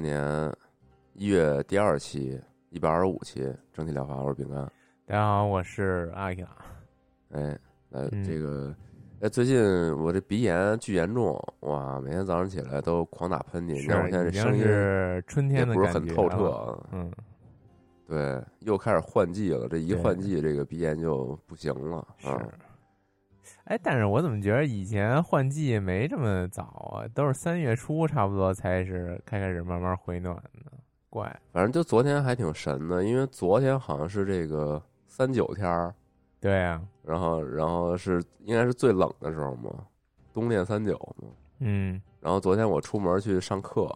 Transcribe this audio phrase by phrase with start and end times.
[0.00, 0.52] 年
[1.14, 4.64] 一月第二期一百二十五期整体疗法，我是饼干。
[5.06, 6.48] 大家好，我是阿雅。
[7.30, 7.58] 哎，
[7.90, 8.74] 来嗯这个，
[9.20, 9.60] 哎，最近
[9.98, 16.50] 我这鼻炎巨严重，哇，每天早上起来都狂打喷嚏，你看我现在这声音是春也不是天的感觉很透彻。
[16.50, 16.86] 啊。
[16.92, 17.12] 嗯，
[18.06, 22.48] 对，又开始换季了，这一换季，这个鼻炎就不行了是啊。。
[23.64, 26.62] 哎，但是我怎么觉得以前换季没这么早
[26.96, 27.08] 啊？
[27.14, 30.34] 都是三月初差不多才是开开始慢慢回暖
[30.64, 30.72] 呢，
[31.08, 31.24] 怪。
[31.52, 35.94] 反正就昨天还挺神的，因为昨天好像是这个三九天儿，
[36.40, 39.70] 对啊，然后然后是应该是最冷的时候嘛，
[40.32, 41.28] 冬练三九嘛。
[41.60, 43.88] 嗯，然后昨天我出门去上课，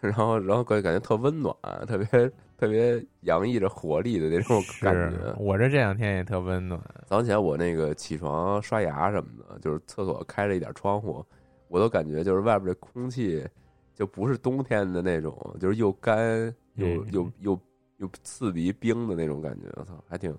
[0.00, 1.54] 然后然后感感觉特温暖，
[1.86, 5.34] 特别特别洋溢着活力的那种感觉。
[5.38, 6.78] 我这这两天也特温暖。
[7.06, 11.24] 早上起来我那个起床刷牙什么的，就是厕所开了一点窗户，
[11.68, 13.46] 我都感觉就是外边这空气
[13.94, 16.18] 就不是冬天的那种，就是又干
[16.74, 17.60] 又嗯又又
[17.98, 19.68] 又刺鼻冰的那种感觉。
[19.76, 20.36] 我操，还挺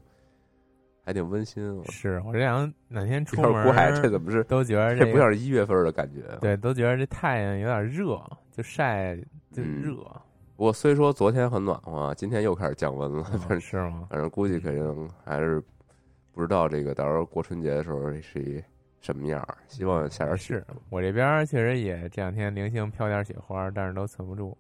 [1.06, 1.74] 还挺温馨。
[1.74, 6.38] 我是我这两哪天 出门怪，这怎么是都觉得个这不像是一月份的感觉啊？
[6.42, 8.22] 对，都觉得这太阳有点热，
[8.52, 9.16] 就晒
[9.52, 10.29] 就嗯热，不
[10.60, 14.08] 过虽说昨天很暖和，今天又开始降温了， 反正哦是吗？
[14.10, 15.64] 反正估计肯定还是
[16.34, 18.62] 不知道这个到时候过春节的时候是一
[19.00, 19.42] 什么样。
[19.70, 24.58] 希望下点雪我这边确实也这两天零星飘点雪花，但是都存不住。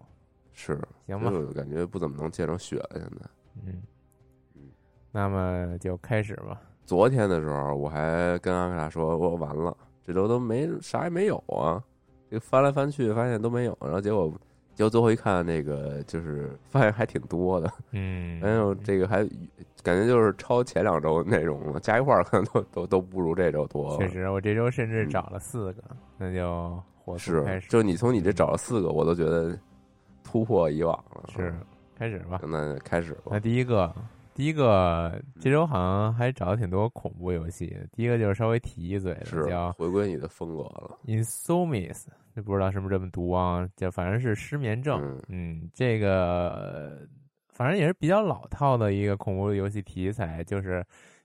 [0.54, 2.90] 是，行吧，就感觉不怎么能见着雪了。
[2.94, 3.30] 现在
[3.66, 3.84] 嗯
[4.56, 4.62] 嗯，
[5.12, 6.62] 那么就开始吧。
[6.86, 11.84] 昨天的时候，我还跟阿克拉说，我完了，这周都没啥也没有啊。
[12.32, 14.34] 这翻来翻去发现都没有，然后结果
[14.80, 17.70] 结果最后一看，那个就是发现还挺多的。
[17.92, 19.28] 嗯，哎呦，这个还
[19.84, 23.98] 感觉就是超前两周的内容了，加一块儿可能都都都不如这周多。
[23.98, 25.84] 确实，我这周甚至嗯找了四个，
[26.18, 27.68] 那就火速是开，始。
[27.68, 29.54] 就你从你这找了四个，我都觉得
[30.24, 31.26] 突破以往了。
[31.36, 31.54] 是
[31.98, 32.40] 开始吧。
[32.48, 33.32] 那开始吧。
[33.32, 33.94] 那第一个，
[34.40, 37.78] 第一个这周好像还找了挺多恐怖游戏。
[37.92, 39.14] 第一个就是稍微提一嘴
[39.46, 40.98] 叫回归你的风格了。
[41.08, 43.68] Insomniac，这不知道是不是这么读啊？
[43.76, 44.98] 就反正是失眠症。
[45.04, 47.08] 嗯嗯，这个呃
[47.50, 50.82] 反正也是比较老套的一个恐怖游戏题材，就是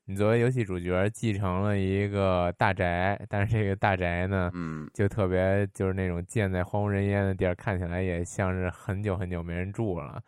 [0.06, 10.20] 你作为游戏主角继承了一个大宅，但是这个大宅呢，嗯就特别就是那种建在荒无人烟的地儿，看起来也像是很久很久没人住了。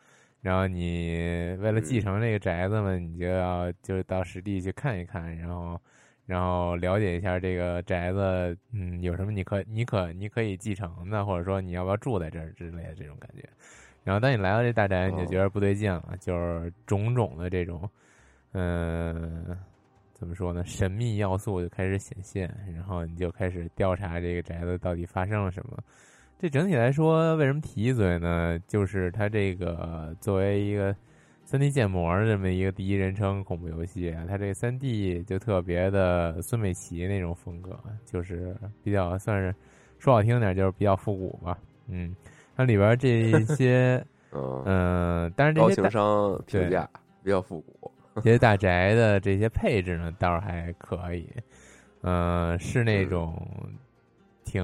[0.47, 5.77] 然后你为了继承这个宅子嘛，你就要就到实地去看一看，然后
[6.25, 13.43] 然后了解一下这个宅子，嗯，有什么你可你可你可以继承的，或者说你要不要住在这儿之类的这种感觉。
[14.05, 17.91] 然后当你来到这大宅，你就觉得不对劲了，就是种种的这种，
[18.53, 19.59] 嗯、
[20.15, 20.65] 怎么说呢？
[20.65, 25.77] 神秘要素就开始显现，然后你就开始调查这个宅子到底发生了什么。
[26.38, 28.58] 这整体来说，为什么提一嘴呢？
[28.66, 30.94] 就是它这个作为一个
[31.44, 39.54] 三 D 建模这么一个第一人称恐怖游戏啊，它这三 D 就特别的孙美琪那种风格，就是比较算是
[39.98, 41.59] 说好听点就是比较复古吧。
[41.88, 42.15] 嗯，
[42.54, 46.86] 它里边这一 些，嗯，嗯、但是这高情些大商评价
[47.22, 47.91] 比较复古。
[48.16, 51.27] 这些大宅的这些配置呢，倒是还可以，
[52.03, 53.34] 嗯、是那种
[54.44, 54.62] 挺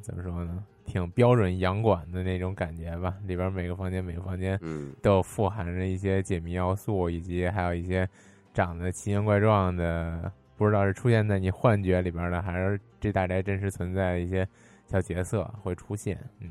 [0.00, 3.14] 怎么说呢，挺标准洋馆的那种感觉吧。
[3.26, 8.08] 里边每个房间每个房间嗯都富含着一些解谜要素，以及还有一些
[8.54, 14.48] 长得奇形怪状的，不知道是出现在你幻觉里边的，还是这大宅真实存在的一些
[14.86, 16.18] 小角色会出现。
[16.40, 16.50] 嗯，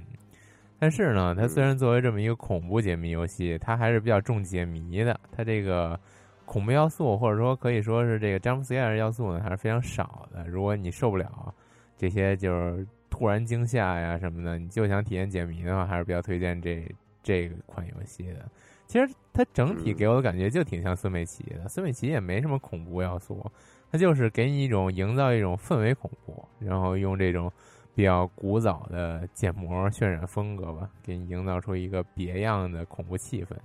[0.78, 5.20] 但是呢，它虽然作为这么一个恐怖解谜游戏，它还是比较重解谜的。
[5.32, 6.00] 它这个
[6.46, 10.46] 恐怖要素，或者说可以说是这个 jump scare 要素呢，还是非常少的。
[10.48, 11.54] 如果你受不了
[11.98, 12.86] 这些就是
[13.16, 16.86] 突然惊吓呀什么的，你就想体验解谜的话，还是比较推荐这
[17.24, 18.46] 这个款游戏的。
[18.88, 23.50] 其实它整体给我的感觉就挺像孙美琪的，孙美琪也没什么恐怖要素，
[23.90, 27.52] 它就是给你一种营造一种氛围恐怖，然后用这种
[27.96, 33.56] 比较古早的建模渲染风格吧，给你营造出一个别样的恐怖气氛。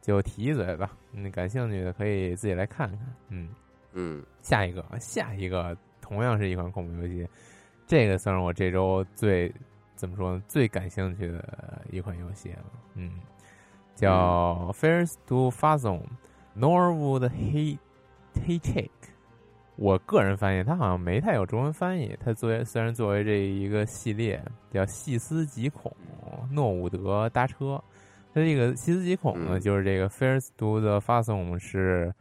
[0.00, 3.14] 就提一嘴吧，嗯，感兴趣的可以自己来看看。
[3.28, 3.48] 嗯
[3.92, 7.26] 嗯，下一个，下一个同样是一款恐怖游戏，
[7.92, 9.52] 这个算是我这周最
[9.94, 10.42] 怎么说呢？
[10.48, 12.64] 最感兴趣的一款游戏了。
[12.94, 13.20] 嗯，
[13.94, 16.00] 叫《First to Fathom
[16.56, 17.76] Norwood He
[18.34, 18.88] He Check》。
[19.76, 22.16] 我个人翻译它好像没太有中文翻译。
[22.18, 25.94] 它作为虽然作为这一个系列叫《细思极恐
[26.50, 27.74] 诺伍德搭车》。
[28.32, 32.14] 它这个细思极恐呢，就是这个 First to the Fathom 是，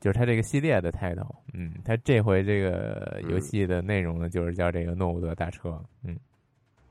[0.00, 1.36] 就是它这个系列的 title。
[1.52, 5.80] 嗯，它这回这个游戏的内容呢，就是叫这个诺伍德大车。
[6.02, 6.18] 嗯，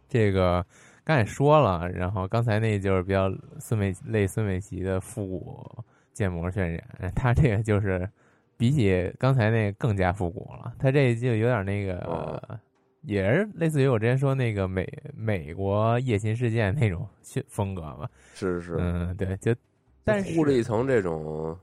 [0.08, 0.66] 这个
[1.04, 3.30] 刚才说了，然后刚才那就是比较
[3.60, 5.84] 孙美类孙美琪的复古
[6.14, 8.10] 建模渲染，它这个就是
[8.56, 10.74] 比起刚才那更加复古了。
[10.80, 12.60] 它这就有点那个。
[13.04, 14.86] 也是类似于我之前说那个美
[15.16, 17.08] 美国夜行事件那种
[17.48, 19.56] 风格吧，是是，嗯，对，就
[20.04, 21.58] 但是糊了一层这种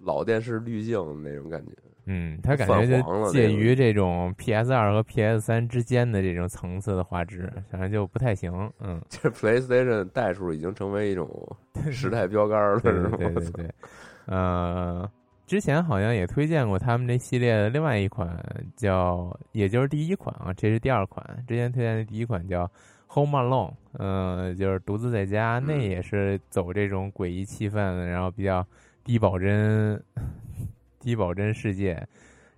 [0.00, 1.72] 老电视滤镜那种感觉，
[2.06, 11.28] 嗯，它感觉就介于这种 PS 二和 PS 三之间的这种层次的画质，反正就不太行，嗯， 这 PlayStation 代数已经成为一种
[11.90, 13.16] 时代标杆了，是吗？
[13.18, 13.70] 对对对，
[14.26, 15.10] 呃。
[15.46, 18.36] 之前好像也推荐过他们这系列的另外一款，
[18.74, 21.24] 叫也就是第一款啊，这是第二款。
[21.46, 22.64] 之前推荐的第一款叫
[23.14, 28.66] 《Home Alone》，嗯，就是独自在家，那也是走这种诡异气氛，然后比较
[29.06, 29.98] 低保真、
[31.00, 32.06] 低保真世界。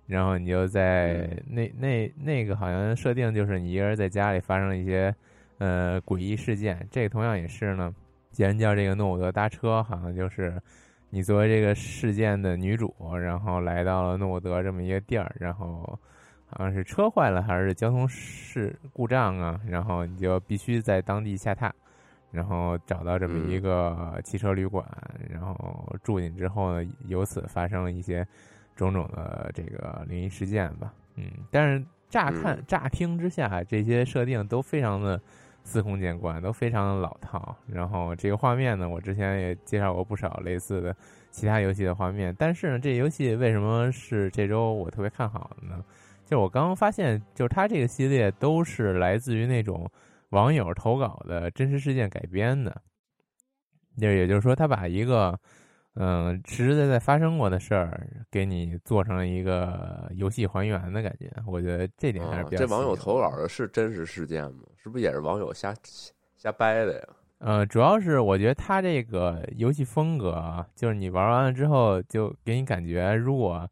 [0.05, 5.15] 然后你就在那那那个好像设定就是你一个人在家里发生了一些
[5.59, 6.85] 呃诡异事件。
[6.91, 7.93] 这个同样也是呢，
[8.31, 10.61] 既然叫这个诺伍德搭车，好像就是。
[11.11, 15.97] 你作为这个事件的女主，然后来到了诺伍德这么一个地儿，然后
[16.45, 21.71] 好像是车坏了还是交通事故障啊，然后你就必须在当地下榻，
[22.31, 24.85] 然后找到这么一个汽车旅馆，
[25.29, 28.25] 然后住进之后呢，由此发生了一些
[28.75, 30.93] 种种的这个灵异事件吧。
[31.15, 35.19] 嗯，但是乍看乍听之下，这些设定都非常的。
[35.61, 37.55] 司空见惯，都非常的老套。
[37.67, 40.95] 然后这个画面呢，我之前也介绍过不少类似的
[41.29, 42.33] 其他游戏的画面。
[42.39, 45.83] 但是呢，这游戏为什么是这周我特别看好的呢？
[46.25, 49.87] 就是我刚刚发现，就是它这个系列都是来自于那种
[50.29, 52.81] 网友投稿的真实事件改编的。
[53.99, 55.39] 就也就是说，他把一个。
[55.95, 61.29] 嗯，实实在在发生过的事儿，给你做成了一个游戏还原的感觉。
[61.45, 62.65] 我觉得这点还是比较。
[62.65, 64.59] 这网友投稿的是真实事件吗？
[64.77, 65.75] 是不是也是网友瞎
[66.37, 67.07] 瞎掰的呀？
[67.39, 73.69] 呃，主要是我觉得他这个游戏风格啊，就是你玩完了之后，就给你感觉，如果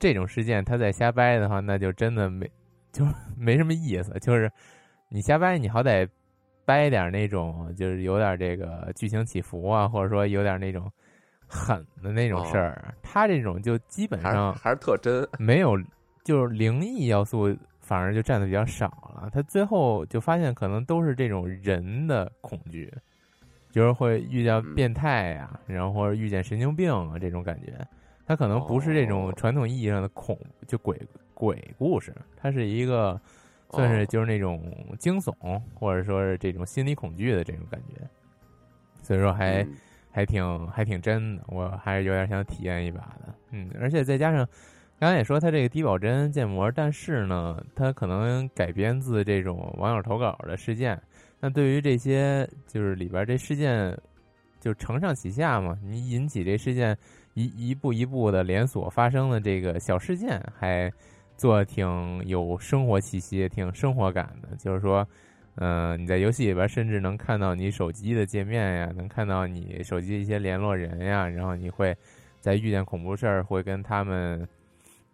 [0.00, 2.50] 这种事件他在瞎掰的话，那就真的没
[2.90, 3.06] 就
[3.36, 4.10] 没什么意思。
[4.18, 4.50] 就是
[5.14, 6.08] 你瞎掰，你好歹
[6.64, 10.90] 掰点那种，就是有点这个剧情起伏啊，或者说有点那种。
[11.54, 15.78] 狠的那种事儿，他这种就基本上还是特真， 没有
[16.24, 19.28] 就是灵异要素，反而就占的比较少了。
[19.30, 22.90] 他最后就发现，可能都是这种人的恐惧，
[23.70, 27.86] 就是会遇到变态呀，然后或者遇见神经病啊这种感觉。
[28.24, 30.34] 他可能不是这种传统意义上的恐，
[30.66, 30.98] 就鬼
[31.34, 33.20] 鬼故事，它是一个
[33.72, 34.62] 算是就是那种
[34.98, 38.00] 惊悚，或者说是这种心理恐惧的这种感觉。
[39.02, 39.66] 所以说还。
[40.14, 43.34] 还挺还挺真的，我还是有点想体验一把的。
[43.50, 44.46] 嗯，而且再加上
[45.00, 51.00] 刚才也说它这个低保真建模，但是呢，它可能改编自这种网友投稿的事件。
[51.40, 53.98] 那对于这些就是里边这事件，
[54.60, 56.94] 就承上启下嘛，你引起这事件
[57.32, 60.92] 一一步一步的连锁发生的这个小事件，还
[61.42, 64.56] 做挺有生活气息、挺生活感的。
[64.56, 65.06] 就是说。
[65.56, 71.94] 嗯，你在游戏里边甚至能看到你手机的界面呀，能看到你手机一些联络人呀，然后你会
[72.40, 74.48] 在遇见恐怖事儿会跟他们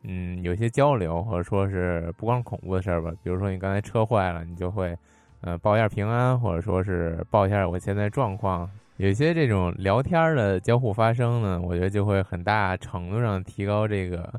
[0.04, 4.96] 嗯有些交流，或者说是不光恐怖的事儿吧，比如说你刚才车坏了，你就会
[5.40, 14.32] 呃报一下平安，或者说是报一下我现在状况，有些这种聊天的交互发生呢，我觉得就会很大程度上提高这个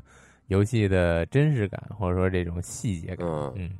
[0.50, 3.26] 游戏的真实感，或者说这种细节感，
[3.56, 3.70] 嗯。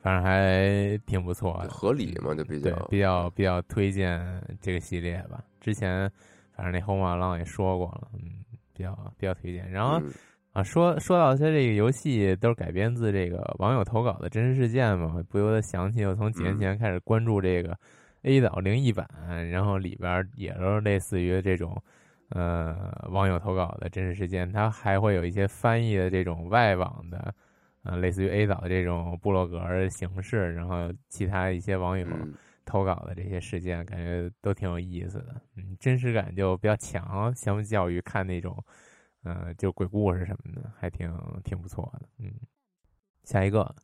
[0.00, 5.42] 反正还挺不错的，合理嘛，就比较比较比较推荐这个系列吧。
[5.60, 6.08] 之前
[6.54, 9.68] 反正那红马浪也说过了，嗯，比较比较推荐。
[9.68, 9.98] 然后
[10.52, 17.76] 好啊，说说到它这个游戏都是改编自这个网友投稿的真实事件嘛，不由得想起我从几年前开始关注这个
[18.22, 19.04] A 岛灵异版，
[19.50, 21.76] 然后里边也都是类似于这种
[22.30, 27.34] 呃网友投稿的真实事件，它还会有一些翻译的这种外网的，
[27.82, 32.06] 呃，类似于 A 岛的这种部落格形式，然后其他一些网友
[32.64, 38.62] 投稿的这些事件，感觉都挺有意思的，嗯，真实感就比较强，相较于看那种。
[39.24, 41.12] 嗯，就鬼故事什么的，还挺
[41.44, 42.08] 挺不错的。
[42.18, 42.32] 嗯，
[43.24, 43.74] 下一个，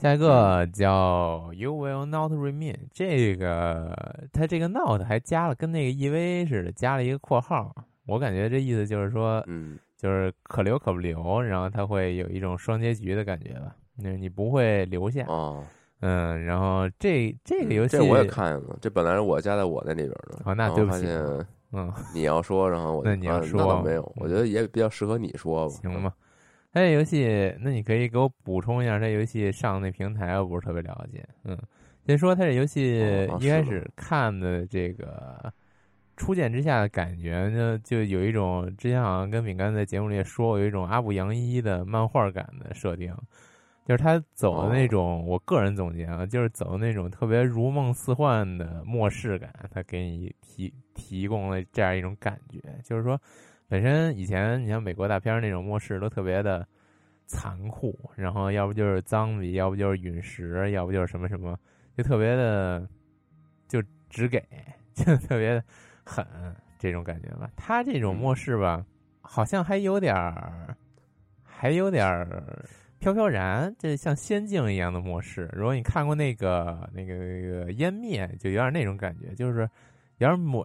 [0.00, 2.74] 下一个叫 You Will Not Remain。
[2.90, 3.94] 这个
[4.32, 7.74] 它这个 Not 还加了跟那个 EV 似的，加了一个括号。
[8.06, 13.76] 我感觉这意思就是说，嗯，就是可留可不留，然后它会有一种双结局的感觉吧。
[13.96, 15.62] 那你不会留下哦。
[16.00, 20.38] 嗯，然后这这个游戏这我也看了，这本来是我加在我那里边的。
[20.46, 21.06] 哦，那对不起。
[21.72, 26.10] 嗯，你要说，然后我那你要说，没有，我觉得也比较适合你说吧，行吗？
[26.72, 31.26] 它这游戏，那你可以给我补充一下，它游戏上那平台我不是特别了解。
[31.44, 31.58] 嗯，
[32.06, 33.00] 先说它这游戏
[33.40, 35.52] 一开始看的这个
[36.16, 43.14] 初见之下的感觉呢，就有一种之前好像跟饼干在节目里也说过，有一种阿布杨一的漫画感的设定。
[43.86, 52.60] 就是他走的那种，我个人总结啊，就是走的那种特别如梦似幻的末世感，他给你提提供了这样一种感觉。
[52.84, 53.20] 就是说，
[53.70, 56.66] 本身以前你像美国大片那种末世都特别的
[57.26, 61.56] 残酷，然后要不就是脏笔，要不就是陨石，要不就是什么什么，
[61.96, 62.84] 就特别的
[63.68, 64.42] 就只给，
[64.92, 65.62] 就特别的
[66.04, 66.26] 狠
[66.80, 67.48] 这种感觉吧。
[67.54, 68.84] 他这种末世吧，
[69.20, 70.76] 好像还有点儿，
[71.44, 72.64] 还有点儿。
[72.98, 75.48] 飘飘然，这像仙境一样的末世。
[75.54, 79.66] 如果你看过那个、那个、那个湮灭，就有点那种感觉，就是
[80.20, 80.64] 有点美。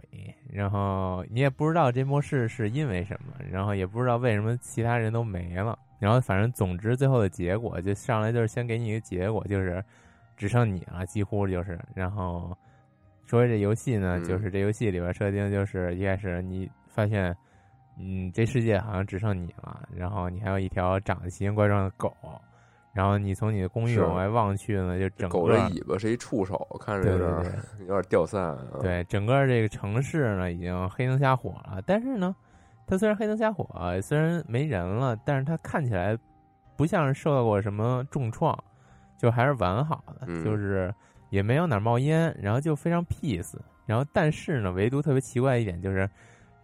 [0.49, 5.77] 然后你也不知道这末世是因为什么，然后也不知道为什么其他人都没了。
[5.99, 9.83] 然后反正总之最后的结果就上来就是先给你一个结果，就是
[10.37, 11.79] 只剩你了，几乎就是。
[11.93, 12.55] 然后
[13.25, 17.35] 说这游戏呢，就是这游戏里边设定就是一开始你发现。
[17.97, 22.13] 嗯，这世界好像只剩你了，然后你还有一条长得奇形怪状的狗，
[22.95, 28.57] 然后你从你的公寓往外望去呢，就整个狗的尾巴是一触手，看着 有点有点掉散。
[28.81, 32.33] 对，整个这个城市呢已经黑灯瞎火了，但是呢，
[32.87, 33.67] 它虽然黑灯瞎火，
[34.01, 36.17] 虽然没人了，但是它看起来
[36.77, 38.57] 不像是受到过什么重创，
[39.17, 40.91] 就还是完好的，就是
[41.29, 43.57] 也没有哪冒烟，然后就非常 peace。
[43.85, 46.09] 然后但是呢，唯独特别奇怪一点就是。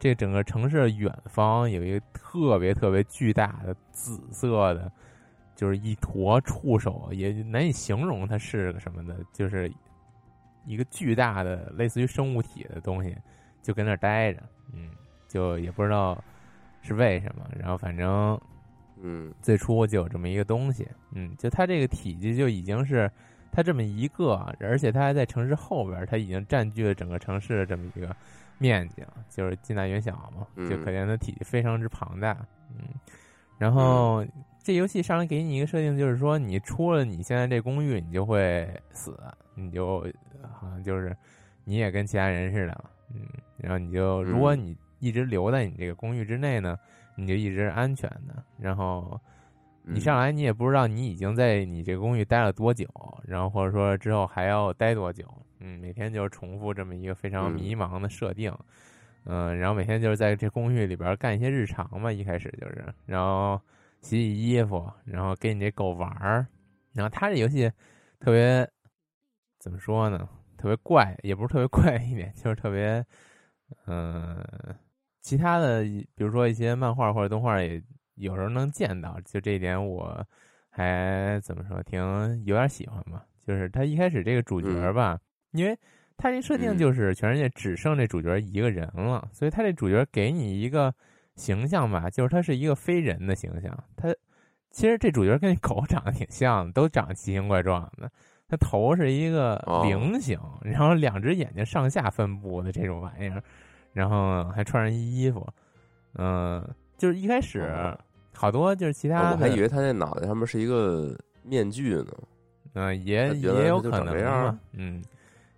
[0.04, 4.92] 这整个城市的远方有一个特别特别巨大的紫色的，
[5.62, 9.72] 就是一坨触手，也难以形容它是个什么的，就是
[10.66, 13.16] 一个巨大的类似于生物体的东西，
[13.62, 14.42] 就跟那儿待着，
[14.74, 14.90] 嗯，
[15.28, 16.20] 就也不知道
[16.82, 18.42] 是为什么，然后反正，
[19.04, 23.08] 嗯，最初就有这么一个东西，嗯，就它这个体积就已经是
[23.52, 28.16] 它这么一个，而且它还在城市后边，它已经占据了整个城市的这么一个。
[28.58, 32.38] 面积就是近大远小嘛，就可见它体积非常之庞大。
[32.70, 32.90] 嗯，
[33.58, 34.24] 然后
[34.64, 39.18] 这游戏上来给你一个设定，就是说你出了你现在这公寓，你就会死，
[39.56, 40.06] 你就
[40.52, 41.16] 好像就是
[41.64, 42.84] 你也跟其他人似的。
[43.14, 43.28] 嗯，
[43.58, 46.78] 然后你就如果你一直留在你这个公寓之内呢，
[47.16, 48.44] 你就一直安全的。
[48.60, 49.20] 然后
[49.84, 52.88] 你上来你也不知道你已经在你这个公寓待了多久，
[53.26, 55.26] 然后或者说之后还要待多久。
[55.60, 58.52] 嗯，每天就是重复这么一个非常迷茫的设定，
[59.26, 63.60] 嗯，然后每天就是在这公寓里边干一些日常嘛，一开始就是，然后
[64.02, 66.46] 洗洗衣服，然后跟你这狗玩儿，
[66.94, 67.72] 然后他这游戏
[68.20, 68.68] 特别
[69.60, 70.28] 怎么说呢？
[70.58, 73.04] 特别怪，也不是特别怪一点，就是特别，
[73.88, 74.44] 嗯，
[75.22, 77.82] 其他的比如说一些漫画或者动画也
[78.16, 80.24] 有时候能见到，就这一点我
[80.70, 82.00] 还怎么说，挺
[82.46, 83.26] 有点喜欢吧。
[83.46, 85.20] 就是他一开始这个主角吧。
[85.52, 85.78] 因为
[86.16, 90.94] 他这设定就是全世界只剩这主角一个人了，所以他这主角给你一个
[91.42, 93.84] 形象吧，就是他是一个非人的形象。
[93.98, 94.14] 他
[94.70, 98.10] 其实这主角跟那狗长得挺像的，都长得奇形怪状的。
[98.48, 103.42] 他头是一个菱形，然后两只眼睛上下分布的这种玩意儿，
[103.94, 105.48] 然后还穿着衣服。
[106.16, 106.64] 嗯，
[106.98, 107.68] 就是一开始
[108.34, 112.12] 好多就是其他的，我还以为他那脑袋上面是一个面具呢。
[112.74, 115.02] 嗯，也也有可能嗯。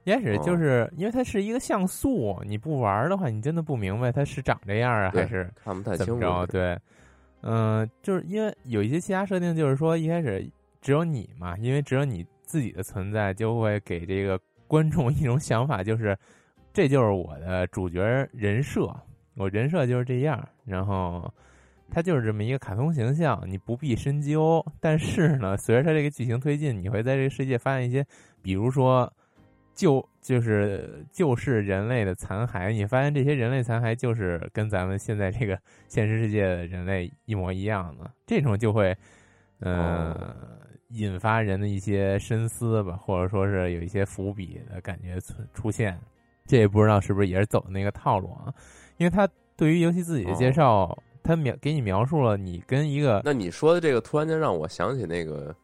[0.04, 6.46] 一开始就是因为它是一个像素，你不玩的话，你真的不明白它是长这样啊，还是看不太清楚。
[6.48, 6.78] 对，
[7.42, 10.46] 嗯，就是因为有一些其他设定，就是说一开始
[10.82, 16.18] 只有你嘛，因为只有你自己的存在，就会给这个 观众一种想法，就是
[16.74, 18.02] 这就是我的主角
[18.34, 18.94] 人设，
[19.36, 20.46] 我人设就是这样。
[20.66, 21.32] 然后
[21.90, 24.66] 它就是这么一个卡通形象，你不必深究。
[24.82, 28.06] 但是呢，随着它这个剧情推进，你会在这个世界发现一些，
[28.42, 29.12] 比如说
[29.74, 38.96] 旧就是就是人类的残骸，你发现这些人类残骸就是跟咱们现在这个现实世界的人类一模一样的，这种就会
[39.60, 40.36] 呃
[40.90, 46.00] 引发人的一些深思吧，或者说是有一些伏笔的感觉出出现。
[46.46, 48.54] 这也不知道是不是也是走的那个套路啊？
[48.98, 49.26] 因为他
[49.56, 55.56] 对于游戏自己的介绍，他描给你描述了你跟一个那你说的这个，突然间让我想起那个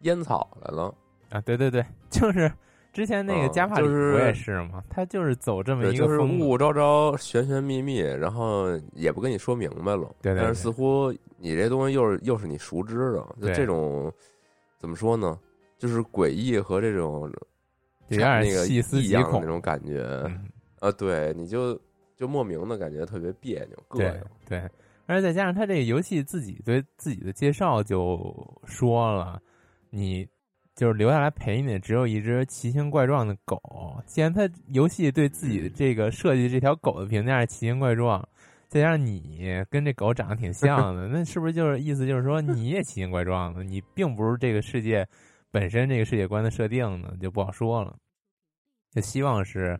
[0.00, 0.94] 烟草来了。
[1.30, 2.52] 啊，对对对，就是
[2.98, 4.82] 之前那个加帕里就是不也是吗？
[4.90, 10.12] 他就是走这么一个就是雾雾昭昭、玄玄秘秘，然后也不跟你说明白了。
[10.20, 14.12] 对对对但是似乎你这东西又是又是你熟知的，就这种
[14.78, 15.38] 怎么说呢？
[15.78, 17.32] 就是诡异和这种
[18.08, 20.48] 有点那个细思极恐那种感觉嗯，
[20.80, 21.80] 啊，对，你就
[22.16, 24.22] 就莫名的感觉特别别扭、膈对应。
[24.48, 24.58] 对，
[25.06, 29.40] 而且再加上他这个游戏自己对自己的介绍就说了，
[29.88, 30.26] 你
[30.78, 33.60] 就是留下来陪你的只有一只奇形怪状的狗。
[34.06, 38.26] 既然他游戏对自己的这个设计这条狗的评价是奇形怪状，
[38.68, 43.64] 再加上你跟这狗长得挺像的，那是不是就是意思就是说你也奇形怪状的？
[43.64, 45.04] 你并不是这个世界
[45.50, 47.96] 本身这个世界观的设定呢，就不好说了。
[48.92, 49.76] 就希望是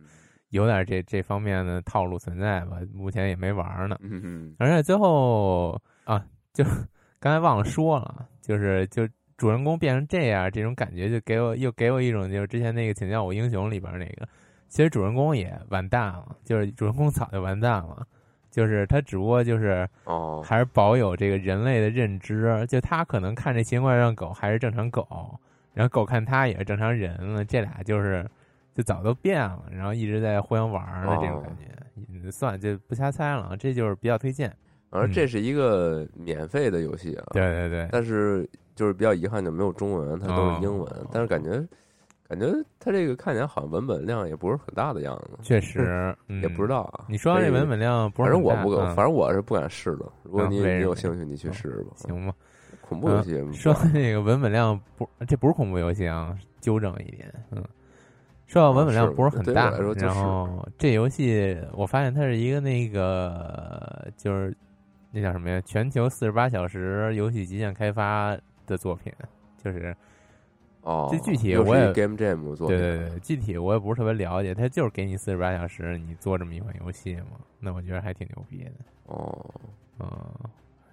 [0.49, 3.95] 有点这这方面的套路存在吧，目前也没玩呢。
[4.01, 6.65] 嗯嗯而且最后啊，就
[7.21, 9.07] 刚才忘了说了，就是就
[9.39, 14.27] 主人公变成这样，这种感觉就给我又给我一种就是之前那个《请叫我英雄》里边那个，
[14.67, 18.05] 其实主人公也完蛋了，就是主人公早就完蛋了，
[18.51, 25.39] 就是他只不过就是哦，还是保有这个人类的认知，就他可能看这奇形怪状狗还是正常狗，
[25.73, 28.29] 然后狗看他也是正常人了，这俩就是
[28.75, 31.63] 就早都变了，然后一直在互相玩儿的这种感觉。
[32.11, 34.53] 嗯算了，就不瞎猜了，这就是比较推荐。
[34.89, 40.85] 而这是一个免费的游戏啊，嗯对对对，但是就是比较遗憾，就没有中文，它都是英文。
[40.85, 41.65] 哦但是感觉
[42.27, 42.47] 感觉
[42.79, 46.67] 它这个看起来好像文本量也不是很大的样子，确实，嗯、也不知。
[46.67, 47.05] 道啊。
[47.07, 50.05] 你说这文本量不是，反正我不反正我是不敢试的。
[50.23, 51.91] 如果你有兴趣，你去试试吧。
[51.95, 52.33] 行吧？
[52.81, 57.63] 恐怖游戏呃说那个文本量不，这不是恐怖游戏啊，纠正一点，嗯。
[58.47, 64.55] 说到文本量不是很大，对我来说就是然后这游戏我发现它是一个那个就是
[65.11, 65.61] 那叫什么呀？
[65.61, 69.11] 全球四十八小时游戏极限开发的作品，
[69.63, 69.95] 就是
[70.81, 78.71] 哦，这具体我也 Game Jam 做对的，对对，具体我也不是特别了解，他就是给你四十八小时，你做这么一款游戏嘛，那我觉得还挺牛逼的，
[79.07, 79.45] 哦
[79.99, 80.07] 嗯。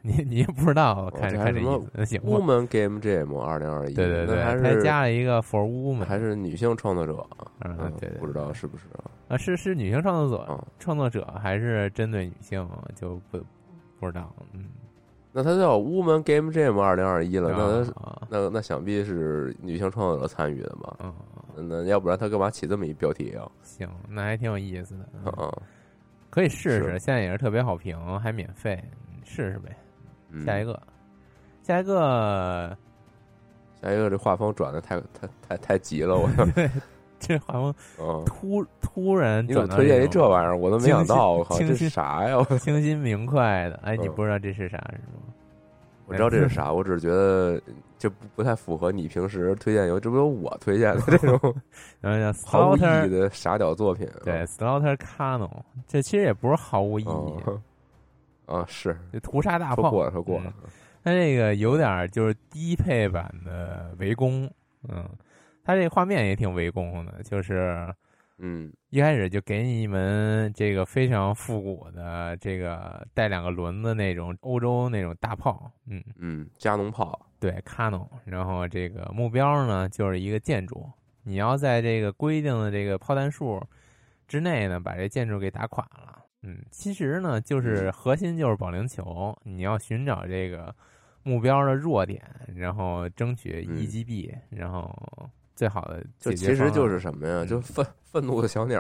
[0.03, 7.27] 你你也不知道，看着看这意思，那行？，Woman Game Jam 二零二一，对对对，还他是加了一个 For Woman，还是女性创作者，
[7.63, 9.11] 嗯对对不知道是不是啊？
[9.31, 13.39] 啊，是是女性创作者，啊，创作者还是针对女性，就不
[13.99, 14.67] 不知道，嗯，
[15.33, 18.23] 那它叫 Woman Game Jam 二零二一了，那它啊。
[18.29, 20.97] 那那想必是女性创作者参与的吧？
[21.57, 23.51] 嗯，那要不然他干嘛起这么一标题啊？
[23.63, 25.25] 行，那还挺有意思的，嗯。
[25.33, 25.53] 啊，
[26.31, 29.77] 可以试试，现在也是特别好评，还免费，嗯试试呗。
[30.31, 30.45] 嗯。
[30.45, 30.81] 下一个，
[31.63, 32.77] 下一个，
[33.81, 36.29] 下一个这画风转的太太太太急了，我
[37.19, 40.57] 这画风嗯，突突然你怎么推荐一这玩意儿？
[40.57, 42.37] 我都没想到，我靠，这清新啥呀？
[42.51, 45.23] 我清新明快的，哎，你嗯不知道这是啥是吗？
[46.07, 47.61] 我知道这是啥， 我只是觉得
[47.99, 51.55] 这不不太符合你平时推荐游，这不是我推荐的这种
[52.01, 54.09] 然后叫毫无意义 Slaughter，的傻屌作品。
[54.23, 55.51] 对，Slaughter Cano，
[55.89, 57.61] 这其实也不是毫无意义，嗯，
[58.47, 59.83] 啊是就屠杀大炮。
[59.83, 60.53] 说过了说过了
[61.03, 64.49] 嗯，这个有点就是低配版的围攻，
[64.89, 65.05] 嗯，
[65.67, 67.93] 它这画面也挺围攻的，就是
[68.39, 68.73] 嗯。
[68.91, 80.89] 一开始就给你一门这个非常复古的这个带两个轮子那种欧洲那种大炮，嗯，嗯，加农炮，对，Cano，然后这个目标呢就是一个建筑，
[81.25, 83.61] 你要在这个规定的这个炮弹数
[84.29, 86.25] 之内呢，把这建筑给打垮了。
[86.43, 87.91] 嗯，其实呢，就是。
[87.91, 90.75] 核心就是保龄球，你要寻找这个
[91.23, 92.23] 目标的弱点，
[92.55, 93.77] 然后争取嗯。
[93.77, 97.39] 一击毙，然后最好的就其实就是什么呀？
[97.43, 98.79] 嗯就愤愤怒的小鸟，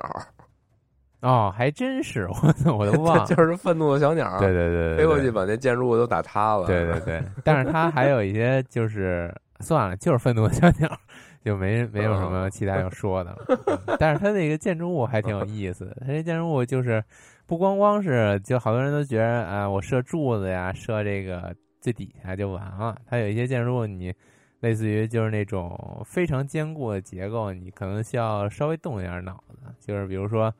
[1.22, 6.66] 哦，还真是，我操，我都 忘了，就是愤怒的小鸟儿，对对对对，飞过去把那建筑物都打塌了。
[6.66, 10.88] 对对对， 但是它还有一些就是算了，就是愤怒的小鸟，
[11.42, 13.38] 就没没有什么其他要说的了。
[13.66, 17.02] 嗯但是它那个建筑物还挺有意思的，它这建筑物就是
[17.46, 22.96] 不光光是，就好多人都觉得啊，我射柱子呀，射这个最底下就完了。
[23.06, 24.14] 它有一些建筑物你。
[24.66, 29.56] 类似于就是那种非常坚固的结构，你可能需要稍微动一点脑子。
[29.78, 30.52] 就是比如说，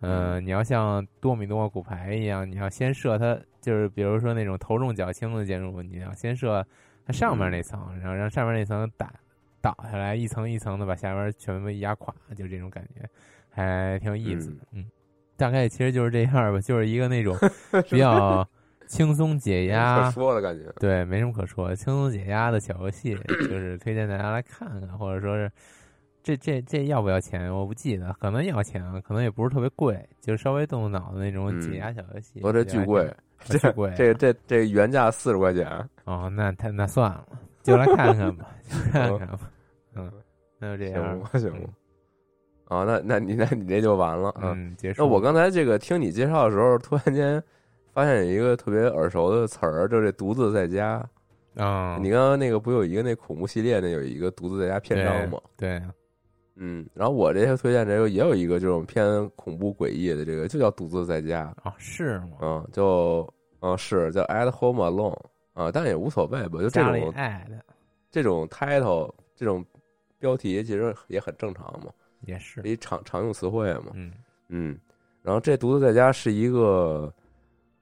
[0.00, 6.66] 呃，你要像多米诺骨牌一样，你要先设它就是比如说那种头重脚轻的建筑物，你要先设
[7.06, 9.14] 它上面那层，然后让上面那层打
[9.60, 13.08] 倒下来，一层一层的把下边全部压垮，就这种感觉，
[13.48, 14.66] 还挺有意思的。
[14.72, 14.84] 嗯，
[15.36, 17.36] 大概其实就是这样吧，就是一个那种
[17.88, 18.44] 比较
[18.92, 20.70] 轻松解压可说的感觉。
[20.78, 23.14] 对，没什么可说，轻松解压的小游戏，
[23.48, 25.50] 就是推荐大家来看看，或者说是
[26.22, 27.50] 这这这要不要钱？
[27.50, 32.40] 我不记得，可能要钱，可能也不是特别贵，就是稍微动动脑子那种解压小游戏。
[32.42, 33.10] 我这巨贵，
[33.46, 35.66] 这贵，这这这原价四十块钱。
[36.04, 37.26] 哦，那太那算了，
[37.62, 38.46] 就来看看吧，
[38.92, 39.50] 看看吧。
[39.94, 40.12] 嗯，
[40.58, 41.50] 那就这样，行行。
[42.68, 45.02] 啊，那 那你那你这就完了嗯，结束。
[45.02, 47.42] 那我刚才这个听你介绍的时候，突然间
[47.92, 51.04] 发现有一个特别耳熟的词儿，就这独自在家。
[51.54, 55.38] 啊，你刚刚那个不有一个那恐怖系列那有一个独自在家篇章吗？
[55.54, 55.82] 对，
[56.56, 62.38] 嗯，然后我这些推荐这个也有一个这种偏恐怖诡异的，这个就叫独自在家啊，是吗？
[62.40, 63.28] 嗯，就
[63.60, 65.18] 嗯是叫 At Home Alone
[65.52, 67.12] 啊，但也无所谓吧，就这种
[68.10, 69.62] 这种 title 这种
[70.18, 71.90] 标题其实也很正常嘛，
[72.22, 74.12] 也是一常常用词汇嘛，嗯
[74.48, 74.78] 嗯，
[75.20, 77.12] 然后这独自在家是一个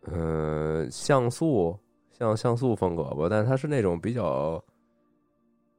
[0.03, 1.79] 呃像素。
[2.13, 4.63] 像像素风格吧，但是它是那种比较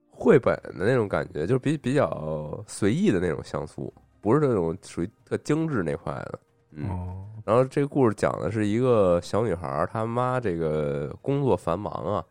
[0.10, 6.40] 绘本的那种感觉，就是比比较随意的那种像素，不是那种属于特精致那块的。
[6.72, 12.26] 嗯，然后这个故事讲的是一个小女孩，她妈这个工作繁忙啊，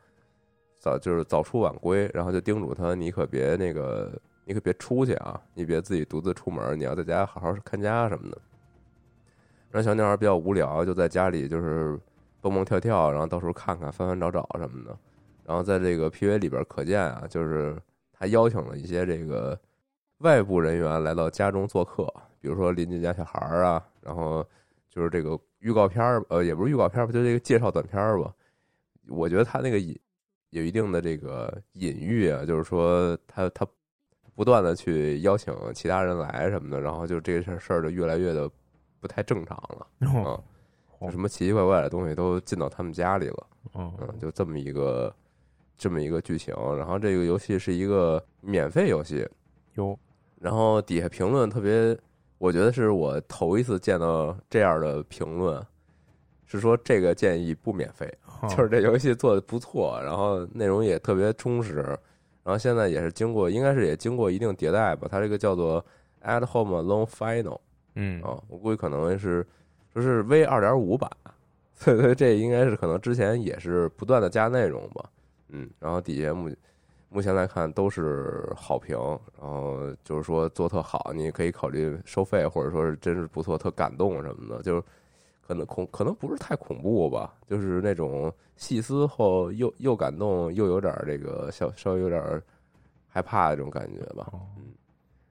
[0.80, 4.10] 早就是早出晚归，然后就叮嘱她，你可别那个，
[4.44, 8.38] 你可别出去啊，你别自己独自出门，你要在家好好看家什么的。
[9.70, 11.98] 然后小女孩比较无聊，就在家里就是。
[12.42, 14.98] 蹦蹦跳跳，然后到处看看、翻翻找找什么的。
[15.44, 17.76] 然后在这个 P V 里边可见啊，就是
[18.14, 19.60] 他邀请了一些这个
[20.20, 22.06] 外部人员来到家中做客，
[22.40, 23.86] 比如说邻居家小孩儿啊。
[24.00, 24.42] 然后
[24.88, 28.34] 就是这个预告片儿，呃，也不是预告片儿吧，就这个介绍短片儿吧。
[29.08, 29.94] 我觉得他那个隐
[30.48, 33.66] 有一定的这个隐喻啊，就是说他他
[34.34, 38.50] 不断的去邀请其他人来什么的，然后就这事事儿就越来越的
[39.00, 39.86] 不太正常了
[40.20, 40.40] 啊。
[41.00, 45.14] 就什么奇奇怪怪的东西都进到他们家里了，嗯，就这么一个
[45.78, 46.54] 这么一个剧情。
[46.76, 49.26] 然后这个游戏是一个免费游戏，
[49.74, 49.98] 有。
[50.38, 51.98] 然后底下评论特别，
[52.38, 55.62] 我觉得是我头一次见到这样的评论，
[56.46, 58.10] 是说这个建议不免费，
[58.48, 61.76] 就是这游戏做的不错，然后内容也特别充实，
[62.42, 65.08] 然后现在也是经过，应该是也经过一定迭代吧。
[65.10, 65.84] 它这个叫做
[66.22, 67.60] At Home Alone Final，
[67.94, 69.46] 嗯，啊，我估计可能是。
[69.92, 71.10] 说是 V 二点五版，
[71.74, 75.10] 所以这应该是可能之前也是不断的加内容吧，
[75.48, 76.48] 嗯，然后底下目
[77.08, 78.96] 目前来看都是好评，
[79.42, 84.82] 然后就是说做特好，你可以考虑收费，或者说是真是不错，特感动什么的，就是
[85.44, 92.40] 可能恐可能不是太恐怖吧，就是那种细思后又又感动又有点这个稍稍微有点
[93.08, 94.66] 害怕的这种感觉吧，嗯，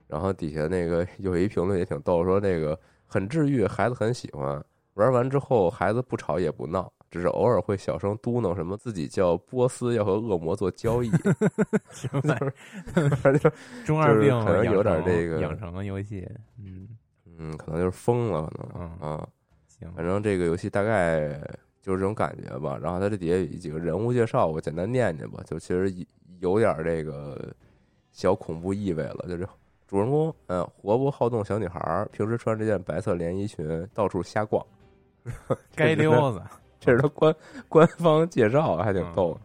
[0.10, 2.78] 然后底下那个有一评论也挺逗，说那个。
[3.12, 4.64] 很治愈，孩子很喜欢。
[4.94, 11.10] 玩完之后，孩子不吵也不闹，只是偶尔会小声嘟囔什么自己叫波斯要和恶魔做交易。
[13.24, 13.52] 反正
[13.84, 16.24] 中二病可能有点这个养成游戏，
[16.60, 16.88] 嗯
[17.26, 19.28] 嗯，可能就是疯了，可能啊。
[19.68, 21.30] 行，反正这个游戏大概
[21.82, 22.78] 就是这种感觉吧。
[22.80, 25.42] 然后它这底下有几个人物介绍，我简单念念吧。
[25.48, 25.92] 就其实
[26.42, 27.52] 有点这个
[28.12, 29.48] 小恐怖意味了，就是。
[29.90, 34.64] 主人公，嗯，活泼好动小女孩，平时穿这件白色连衣裙到处瞎逛，
[35.76, 36.40] 街溜子。
[36.80, 37.36] 这是他官
[37.68, 39.36] 官方介绍，还挺逗。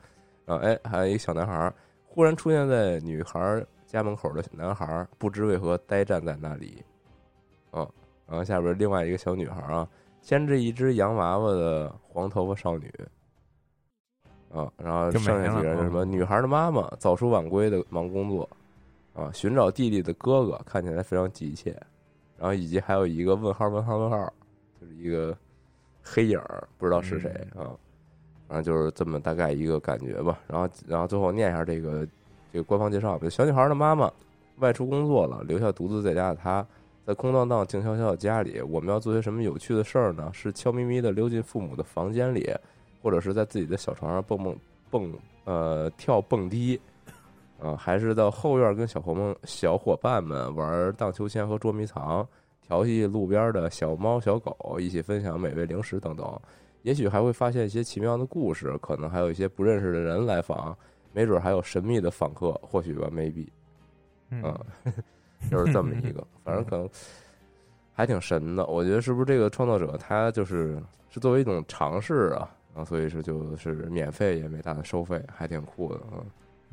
[0.44, 1.72] 然后，哎，还有一个小男孩，
[2.04, 6.85] 忽然出现在女孩家门口的小男孩，不知为何呆站在那里。
[7.72, 7.88] 嗯，
[8.28, 9.88] 然后下边另外一个小女孩啊，
[10.20, 12.92] 牵着一只洋娃娃的黄头发少女。
[14.52, 16.04] 啊，然后剩下几个人是什么？
[16.04, 18.46] 女孩的妈妈早出晚归的忙工作。
[19.14, 21.70] 啊，寻找弟弟的哥哥看起来非常急切，
[22.37, 24.33] 然后以及还有一个问号问号问号，
[24.81, 25.37] 就是一个
[26.03, 27.70] 黑影儿，不知道是谁啊，
[28.48, 30.40] 然后就是这么大概一个感觉吧。
[30.48, 32.05] 然后，然后最后念一下这个
[32.53, 34.12] 这个官方介绍：小女孩的妈妈
[34.59, 36.66] 外出工作了，留下独自在家的她，
[37.07, 40.29] 在空荡荡、静悄悄的家里，我们要做些什么有趣的事儿呢？
[40.33, 42.53] 是悄咪咪的溜进父母的房间里，
[43.00, 44.57] 或者是在自己的小床上蹦蹦
[44.90, 45.12] 蹦
[45.44, 46.81] 呃跳蹦迪。
[47.64, 52.27] 啊，还是到后院跟小伙们、小伙伴们玩荡秋千和捉迷藏，
[52.61, 56.38] 调戏路边的小猫小狗，一起分享美味零食等等。
[56.83, 60.77] 也许还会发现一些奇妙的故事，可能还有一些不认识的人来访，
[61.14, 63.48] 没准还有神秘的访客，或许吧，maybe。
[64.29, 64.55] 嗯，
[65.50, 66.87] 就是这么一个，反正可能
[67.94, 68.66] 还挺神的。
[68.66, 76.22] 我觉得是不是这个创作者他就是是作为一种尝试啊，然后所以说就是免费也没大的收费，还挺酷的嗯。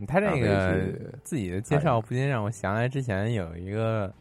[0.07, 0.83] 他这个
[1.23, 4.11] 自己的介绍不禁让我想起来之前有一个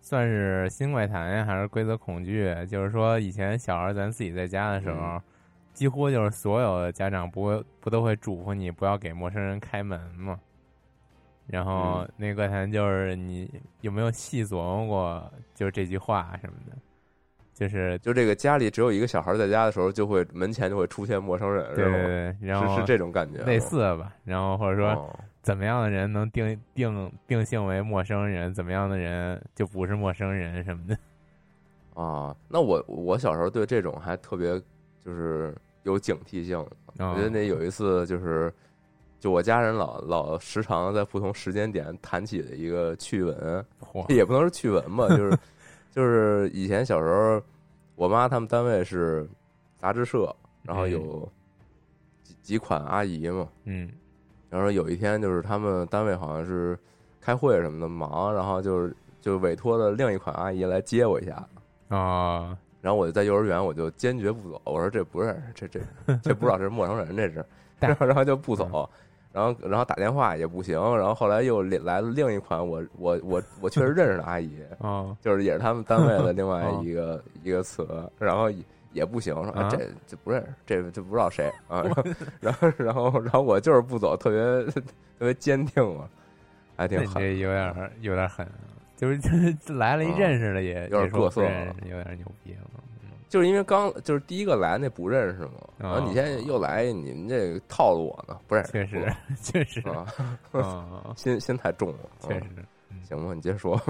[0.00, 5.22] 算是新怪谈呀，还是规则恐惧，就是说以前小孩咱自己在家的时候，嗯。
[5.74, 10.40] 几乎就是所有的家长不会不都会嘱咐你不要给陌生人开门嘛。
[11.46, 12.12] 然后嗯。
[12.16, 13.48] 那个怪谈就是你
[13.82, 16.76] 有没有细琢磨过，就是这句话什么的，
[17.58, 22.06] 就是就这个家里只有一个小孩在家的时候，就会门前就会出现陌生人，对对是吗？
[22.06, 24.14] 对，然后是是这种感觉，类似的吧。
[24.22, 30.96] 然后或者说哦怎么样的人能定定定性为陌生人，怎么样的人就不是陌生人什么的。
[32.00, 34.50] 啊，那我我小时候对这种还特别
[35.04, 36.56] 就是有警惕性。
[36.98, 38.52] 哦我觉得那有一次就是，
[39.18, 43.64] 就我家人老老时常在不同时间点谈起的一个趣闻，
[44.08, 45.36] 也不能是趣闻吧，就是
[45.90, 47.42] 就是以前小时候，
[47.96, 49.28] 我妈他们单位是
[49.76, 51.28] 杂志社，然后有
[52.22, 53.90] 几几款阿姨嘛，嗯。
[54.50, 56.78] 然后有一天就是他们单位好像是
[57.20, 61.48] 开会什么的忙，然后就是就委托了另一款阿姨来接我一下，
[61.88, 67.44] 啊，然后我就在幼儿园我就坚决不走，我说这不认识，这这这不知道这是陌生人，这是，
[67.78, 68.88] 然 后然后就不走。
[69.38, 77.86] 然后，然后打电话也不行，然后后来又来了另一款我我我我确实认识的阿姨， 哦，就是也是他们单位的另外 一个一个词，
[78.18, 81.84] 然后也也不行，说、啊、啊这这不认识，这这不知道谁啊，
[82.40, 84.82] 然后然后然后我就是不走，特别特
[85.20, 86.08] 别坚定嘛，
[86.76, 87.06] 还挺狠。
[87.14, 88.46] 那你这有点儿有点儿狠，
[88.96, 92.67] 就是就是来了一认识的也有点也说各色不认识，有点儿牛逼了。
[93.28, 100.06] 就是因为刚就是第一个来那不认识嘛，然后哦你现在又来，你们这套路我呢，不认识，确实， 确实，啊，
[100.52, 102.46] 啊， 心心太重了，确实
[102.90, 102.98] 嗯。
[103.04, 103.80] 行吧，你接着说，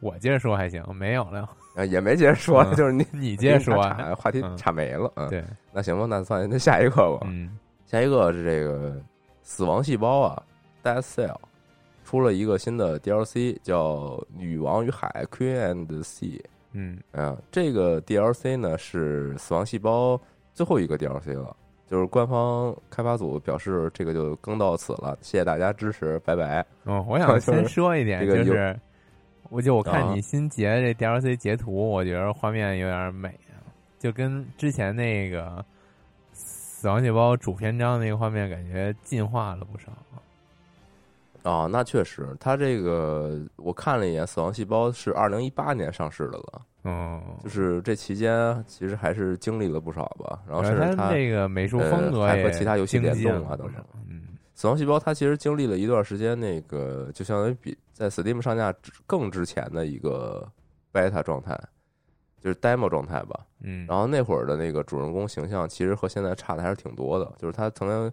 [0.00, 4.14] 我接着说还行，没有了，啊也没接着说，嗯就是你你接着说啊。
[4.14, 4.56] 话题嗯。
[4.56, 7.58] 岔没了，嗯，对，那行吧，那算那下一个吧，嗯。
[7.86, 9.00] 下一个是这个
[9.42, 10.42] 死亡细胞啊
[10.82, 11.36] ，Death Cell
[12.04, 13.94] 出了一个新的 DLC，叫
[14.36, 16.40] 《女王与海 Queen and Sea》。
[16.76, 20.20] 嗯啊，这个 DLC 呢是死亡细胞
[20.52, 26.64] 最后一个 DLC 了，就是官方开发组表示这个就更到此了，谢谢大家支持，拜拜。
[26.84, 28.78] 哦，我想先 说一点，这个有就是，
[29.48, 33.56] 我就我看啊你新截这 DLC 截图，我觉得画面有点美啊，
[33.98, 35.46] 就跟之前那个
[36.32, 39.86] 《死亡细胞》主篇章那个画面感觉进化了不少。
[41.46, 50.42] 哦，那确实，它这个我看了一眼，《死亡细胞》是二零一八年上市的了，哦，就是这期间其实还是经历了不少吧。
[50.46, 53.84] 然后甚至它它这个美术风格呃还也和其他游戏联动啊等等。
[54.10, 54.22] 嗯
[54.54, 60.50] 死亡细胞它其实经历了一段时间，那个就相当于比在 Steam 上架之更之前的一个
[60.92, 61.54] beta 状态，
[62.40, 63.46] 就是 demo 状态吧。
[63.60, 67.30] 嗯，然后那会儿的那个主人公形象，其实和现在差的还是挺多的。
[67.38, 68.12] 就是他曾经，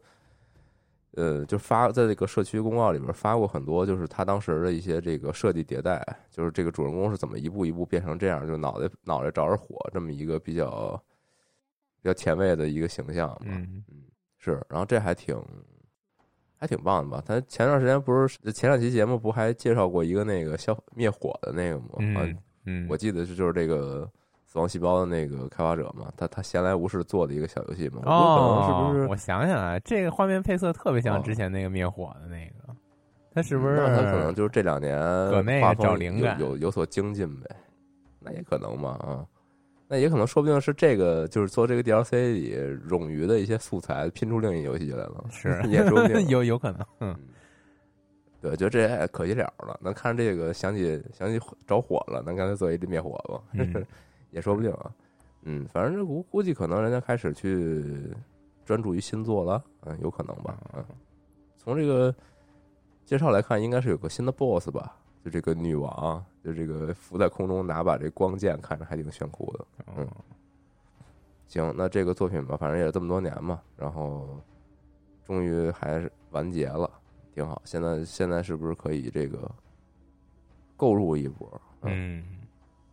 [1.15, 11.01] 呃，就发在这个社区公告里边发过很多，就是他当时的一些这个设计迭代，就是这个主人公是怎么一步一步变成这样，就脑袋脑袋着着火这么一个比较
[12.01, 13.37] 比较前卫的一个形象嘛。
[13.47, 13.83] 嗯
[14.39, 15.41] 是，然后这还挺
[16.57, 17.23] 还挺棒的吧？
[17.25, 22.19] 他前段时间不是前两期节目不还介绍过一个那个消灭火的那个吗？
[22.19, 24.09] 啊嗯嗯，我记得是就是这个
[24.53, 28.01] 死亡细胞的那个开发者嘛，他他闲来无事做的一个小游戏嘛。
[28.03, 29.07] 我觉得可能是哦，不是？
[29.07, 32.75] 我想想啊，这个画面配色特别像哦之前那个灭火的那个，
[33.33, 33.77] 他是不是？
[33.77, 34.95] 那他可能就是这两年
[35.31, 37.49] 搁那个画风找灵感有有有所精进呗？
[38.19, 39.25] 那也可能嘛啊。
[39.87, 42.55] 那也可能，说不定是这个，就是做这个 DLC 里
[42.87, 46.25] 冗余的一些素材拼出另一游戏来了，是也说不定。
[46.29, 47.15] 有有可能，嗯
[48.39, 49.79] 对，觉得这也可惜了了。
[49.81, 53.73] 那看这个想起想起着火了，那干脆做一灭火吧，嗯
[54.33, 54.91] 也说不定啊。
[55.43, 58.13] 嗯，反正这估估计可能人家开始去
[58.65, 60.57] 专注于新作了，嗯，有可能吧。
[60.73, 60.83] 嗯，
[61.55, 62.13] 从这个
[63.05, 64.97] 介绍来看，应该是有个新的 BOSS 吧？
[65.23, 69.65] 就这个女王，就这个浮在空中拿把这光剑，看着还挺炫酷的。
[69.95, 70.17] 嗯哦
[71.47, 74.41] 行，那这个作品吧，反正也这么多年嘛，然后
[75.23, 76.89] 终于还是完结了，
[77.33, 77.61] 挺好。
[77.63, 79.49] 现在现在是不是可以这个
[80.75, 81.61] 购入一波？
[81.83, 82.23] 嗯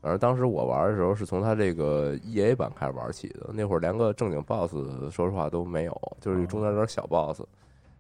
[0.00, 7.42] 反正当时我玩的时候是从它这个 E A 版开始玩起的，那会儿连个正经 BOSS 说实话都没有，就是中间有点小 BOSS，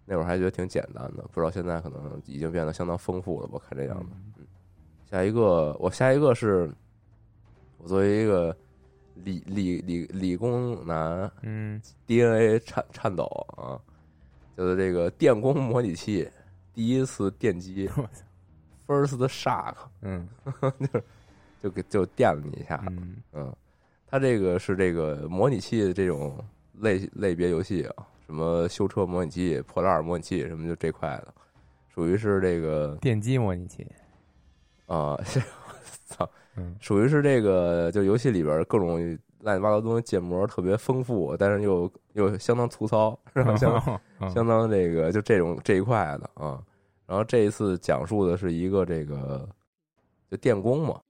[0.06, 3.58] 那会儿还觉得挺简单的，不知道现在可能已经变得相当丰富了吧？
[3.68, 4.06] 看这样子。
[4.38, 4.46] 嗯
[5.10, 6.70] 下一个，我下一个是
[7.78, 8.56] 我作为一个
[9.14, 13.24] 理理理理工男嗯 DNA 颤颤抖
[13.56, 13.74] 啊，
[14.56, 16.30] 就是这个电工模拟器
[16.72, 17.90] 第一次电击
[18.86, 20.28] first shock 嗯
[20.92, 21.02] 就
[21.68, 23.16] 给就电了你一下，嗯。
[23.32, 23.56] 嗯，
[24.06, 26.38] 它这个是这个模拟器的这种
[26.78, 31.34] 类类别游戏啊，什么修车模拟器、破烂模拟器什么就这块的，
[31.92, 33.86] 属于是这个电机模拟器，
[34.86, 35.42] 啊，是
[36.06, 36.74] 操，嗯。
[36.80, 38.96] 属于是这个就游戏里边各种
[39.40, 44.30] 乱七八糟东西建模特别丰富，但是又又相当粗糙，然后相当 嗯。
[44.30, 46.62] 相当这个就这种这一块的啊。
[47.06, 49.48] 然后这一次讲述的是一个这个
[50.30, 51.00] 就电工嘛，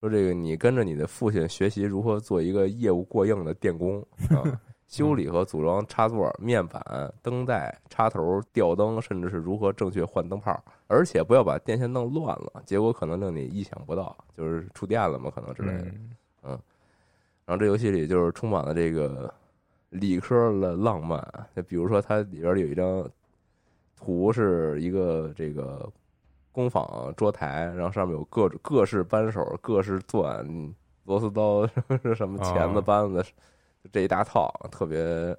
[0.00, 6.82] 说这个你跟着你的父亲学习如何做一个业务过硬的电工啊， 修理和组装插座、面板、
[7.22, 15.84] 灯带、插头、吊灯，甚至是如何正确换灯泡，而且不要把电线弄乱了，结果可能令你意想不到，就是触电了嘛，可能之类的。
[16.44, 16.58] 嗯
[17.46, 19.32] 然后这游戏里就是充满了这个
[19.88, 21.20] 理科的浪漫，
[21.56, 23.04] 就比如说它里边有一张
[23.96, 25.90] 图是一个这个
[26.60, 30.46] 工坊桌台，然后上面有各各式扳手、各式钻、
[31.04, 31.66] 螺丝刀、
[32.14, 33.22] 什么钳子、哦扳子，
[33.82, 35.34] 就这一大套，特别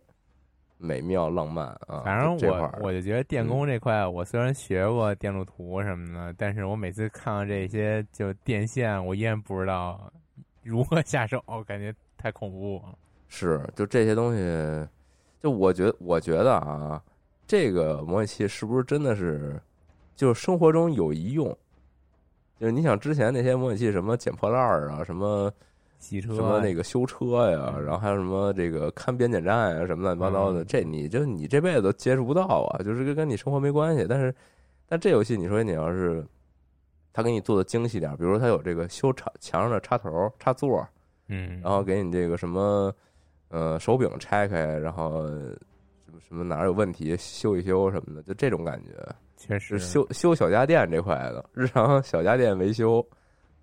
[0.77, 2.01] 美妙浪漫啊。
[2.03, 10.11] 反正我我就觉得电工这块，我虽然学过电路图什么的，但是我每次看到这些就电线，我依然不知道
[10.63, 12.97] 如何下手，感觉太恐怖了。
[13.27, 14.87] 是，就这些东西，
[15.39, 17.01] 就我觉我觉得啊，
[17.45, 19.61] 这个模拟器是不是真的是，
[20.15, 21.45] 就是生活中有一用？
[22.59, 25.51] 就是你想之前那些模拟器，什么捡破烂儿啊，什么
[25.97, 34.05] 洗车什么那个修车呀，嗯然后还有什么这个看边检站呀，什么乱七八糟的，嗯这你就你这辈子都接触不到啊，就是跟跟你生活没关系。
[34.07, 34.33] 但是，
[34.87, 36.23] 但这游戏你说你要是
[37.11, 40.87] 他给你做的精细点儿，比如说他有这个修插墙上的插头、插座，
[41.29, 42.93] 嗯，然后给你这个什么
[43.49, 45.25] 呃手柄拆开，然后
[46.27, 48.89] 什么哪儿有问题修一修什么的，就这种感觉。
[49.37, 53.05] 确实修修小家电这块的日常小家电维修，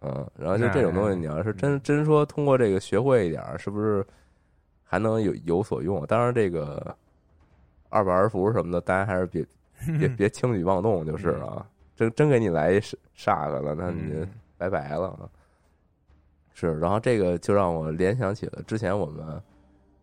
[0.01, 4.05] 嗯，然后就这种东西，你要是真真说通过这个学会一点儿，是不是
[4.83, 6.05] 还能有有所用？
[6.07, 6.97] 当然，这个
[7.91, 9.47] 二百二伏什么的，大家还是别
[9.99, 11.67] 别别轻举妄动就是了啊。
[11.95, 12.81] 真真给你来一
[13.17, 15.31] shock 了，那你拜拜了啊。
[16.55, 19.41] 是，然后这个就让我联想起了之前我们，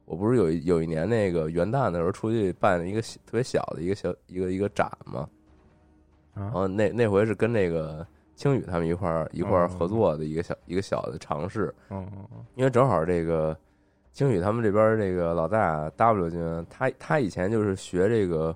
[0.06, 5.28] 我不是有一有一年那个元旦的时候出去办了一个特别小的一个小一个一个展嘛，
[6.34, 13.58] 然啊后那那回是跟那个青宇他们一块儿一块儿合作的一个小一个小的尝试，嗯嗯嗯因为正好这个
[14.12, 18.56] 青宇他们这边这个老大 W 君，他他以前就是学这个，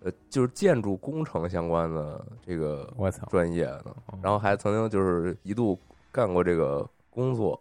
[0.00, 5.78] 呃，就是建筑工程相关的这个我操，专业的，嗯然后还曾经就是一度
[6.10, 7.58] 干过这个工作，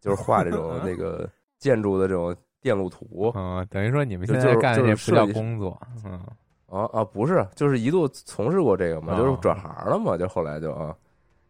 [0.00, 1.28] 就是画这种 那个
[1.62, 3.32] 建筑的这种电路图。
[3.36, 6.20] 嗯，等于说你们现在干的就是这不叫设计工作，嗯。
[6.66, 10.96] 啊啊，不是，就是一度从事过这个嘛，哦就是转行了嘛，就后来就啊，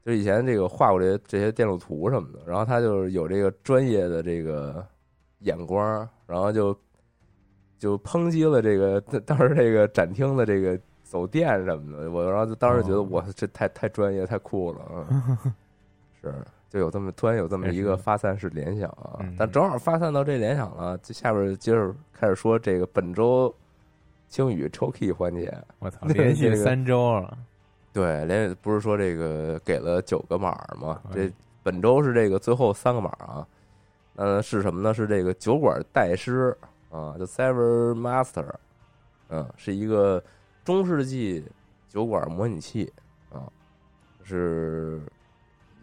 [0.05, 4.85] 就以前这个画过这些这些电路图什么的，然后他就是有这个专业的这个
[5.38, 6.77] 眼光，然后就
[7.79, 13.07] 就抨击了这个 当时这个展厅的这个走电什么的，我然后就当时觉得哦。
[13.12, 15.07] 哇，这太太专业太酷了啊，
[16.20, 16.35] 是。
[16.73, 23.55] 就有这么突然有这么一个发散式联想啊嗯，但正好发散到这联想了，就下边接着开始说这个本周
[24.31, 27.37] 青宇抽 key 环节， 我操， 连续三周了，
[27.93, 30.99] 对，连不是说这个给了九个码儿吗？
[31.11, 31.31] 嗯这
[31.63, 33.47] 本周是这个最后三个码啊，
[34.17, 34.95] 呃是什么呢？
[34.95, 36.57] 是这个酒馆代师
[36.91, 38.47] 啊，叫 Server Master，
[39.29, 40.25] 嗯，是一个
[40.65, 41.45] 中世纪
[41.87, 42.91] 酒馆模拟器
[43.31, 43.45] 啊，
[44.25, 45.03] 是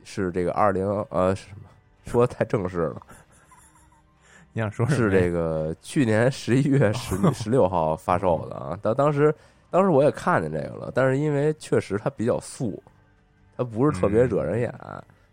[0.04, 1.70] 是这个二零呃是什么？
[2.06, 3.02] 说太正式了，
[4.54, 8.78] 你想说是这个去年十一月十 十六号发售的啊。
[8.82, 9.34] 当当时
[9.70, 12.82] 当时我也看见这个了，但是因为确实它比较素，
[13.56, 14.74] 它不是特别惹人眼，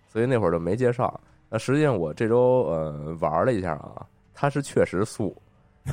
[0.08, 1.18] 所以那会儿就没介绍。
[1.48, 5.34] 那实际上我这周呃玩了一下啊，它是确实素，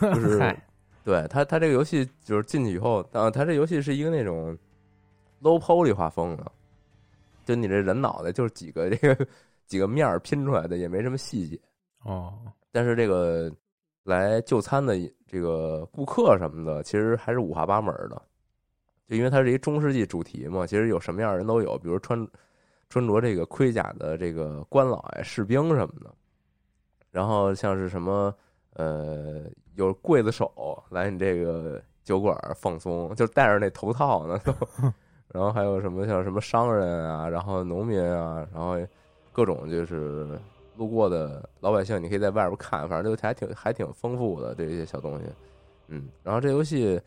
[0.01, 0.55] 就 是
[1.05, 4.57] 对它它这个游戏就是进去以后，啊，它这游戏是一个那种
[5.41, 6.51] low poly 画风的，
[7.45, 9.27] 就你这人脑袋就是几个这个
[9.65, 11.59] 几个面儿拼出来的，也没什么细节。
[12.03, 12.33] 哦，
[12.71, 13.51] 但是这个
[14.03, 14.95] 来就餐的
[15.27, 18.21] 这个顾客什么的，其实还是五花八门的。
[19.07, 22.27] 就因为它是一中世纪主题嘛，其实有什么样的人都有，比如穿
[22.89, 26.13] 穿着这个盔甲的这个官老爷、士兵什么的，
[27.11, 28.33] 然后像是什么
[28.73, 29.43] 呃
[29.75, 34.53] 有刽子手来你这个酒馆放松，就戴着那头套呢都，
[35.33, 38.77] 然后还有什么像什么商人啊，然后农民啊，然后
[39.31, 40.39] 各种就是
[40.77, 45.25] 路过的老百姓，你可以在外边看，反正就还挺还挺丰富的这些小东西，
[45.87, 47.01] 嗯，然后这游戏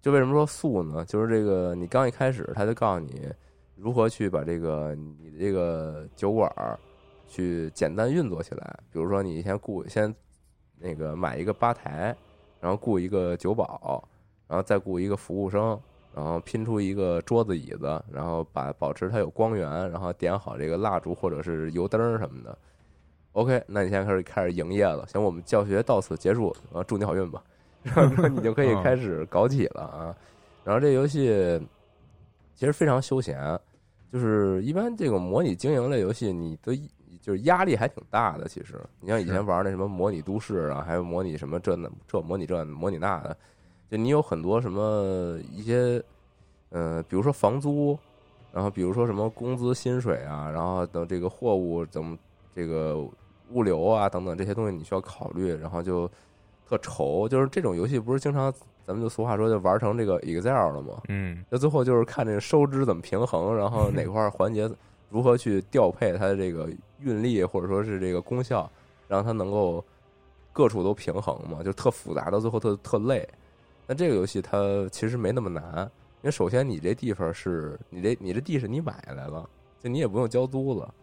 [0.00, 1.04] 就为什么说素呢？
[1.06, 3.28] 就是这个你刚一开始他就告诉你
[3.74, 6.78] 如何去把这个你这个酒馆儿
[7.26, 10.14] 去简单运作起来，比如说你先雇先
[10.78, 12.16] 那个买一个吧台，
[12.60, 14.08] 然后雇一个酒保，
[14.46, 15.76] 然后再雇一个服务生，
[16.16, 22.56] 然后拼出一个桌子椅子，然后把保持它有光源，然后点好这个蜡烛或者是油灯什么的。
[23.32, 27.44] OK，那你现在开始开始营业了，行，我们教学到此结束，啊，祝你好运吧，
[27.84, 30.16] 然后你就可以开始搞起了啊。
[30.64, 31.60] 然后这游戏
[32.54, 33.38] 其实非常休闲，
[34.10, 36.74] 就是一般这个模拟经营类游戏，你的
[37.20, 38.48] 就是压力还挺大的。
[38.48, 43.36] 其实你像以前玩那什么模拟都市啊，还有模拟什么这那这模拟这模拟那的，
[43.90, 46.02] 就你有很多什么一些，
[46.70, 47.96] 呃，比如说房租，
[48.52, 52.18] 然后比如说什么工资薪水啊，然后等这个货物怎么
[52.54, 52.98] 这个
[53.52, 56.10] 物流啊等等这些东西你需要考虑，然后就
[56.68, 57.28] 特愁。
[57.28, 58.52] 就是这种游戏不是经常
[58.84, 61.00] 咱们就俗话说就玩成这个 Excel 了吗？
[61.08, 64.68] 嗯，那最后就是看这个收支怎么平衡，然后哪块儿环节
[65.10, 66.68] 如何去调配它的这个
[66.98, 68.68] 运力或者说是这个功效，
[69.06, 69.84] 让它能够
[70.52, 73.28] 各处都平衡嘛，就特复杂，到最后特特累。
[73.86, 74.58] 那这个游戏它
[74.90, 75.62] 其实没那么难，
[76.22, 79.48] 因为首先你这地方是你这你这地是你买来了，
[79.80, 80.94] 就你也不用交租了，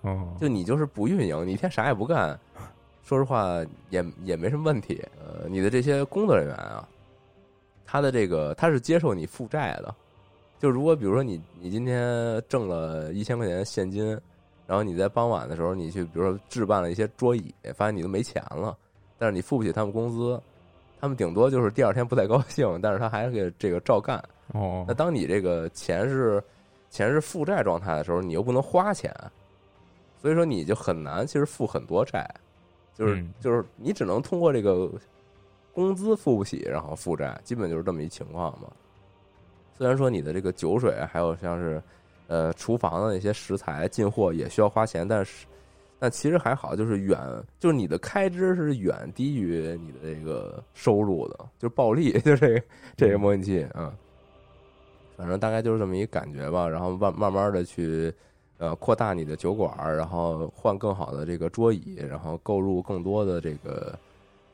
[0.00, 2.38] 哦，就你就是不运营，你一天啥也不干，
[3.04, 5.00] 说实话也也没什么问题。
[5.20, 6.88] 呃，你的这些工作人员啊，
[7.84, 9.94] 他的这个他是接受你负债的，
[10.58, 14.04] 就如果比如说你你今天挣了一千块钱现金，
[14.66, 18.76] 然后你在傍晚的时候你去比如说置办了一些桌椅，发现你都没钱了，
[19.18, 20.40] 但是你付不起他们工资，
[21.02, 24.22] 他们顶多就是第二天不太高兴，但是他还是给这个照干。
[24.52, 26.40] 哦那，当你这个钱是
[26.90, 29.12] 钱是负债状态的时候，你又不能花钱，
[30.16, 32.24] 所以说你就很难其实付很多债，
[32.94, 34.88] 就是、嗯就是你只能通过这个
[35.72, 38.68] 工资付不起，然后负债，基本就是这么一情况嘛。
[39.76, 41.82] 虽然说你的这个酒水还有像是
[42.28, 45.48] 呃厨房的那些食材进货也需要花钱，但是
[46.02, 47.16] 但其实还好，就是远
[47.60, 52.62] 就是你的开支是远低于你的这个收入的，就是暴利， 就这个
[52.96, 53.94] 这个模拟器啊。
[55.16, 58.12] 反正大概就是这么一感觉吧，然后慢慢慢的去，
[58.58, 63.96] 呃，扩大你的酒馆，然后换更好的这个桌椅，然后购入更多的这个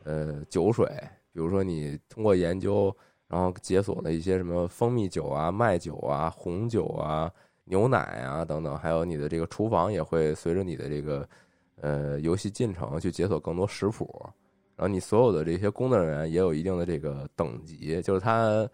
[0.04, 0.86] 呃酒水，
[1.32, 2.94] 比如说你通过研究，
[3.26, 7.32] 然后解锁了一些什么蜂蜜酒啊、麦酒啊、红酒啊、
[7.68, 11.28] 牛奶啊等等，还有你的这个厨房也会随着你的这个
[11.80, 14.08] 呃游戏进程去解锁更多食谱，
[14.76, 18.68] 然后你所有的这些工作人员也有一定的这个等级，就是他。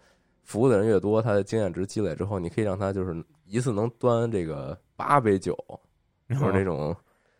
[0.47, 5.57] 服务的人越多，他的经验值积累之后，你可以让他就是一次能端这个八杯酒，
[6.29, 6.95] 就是那种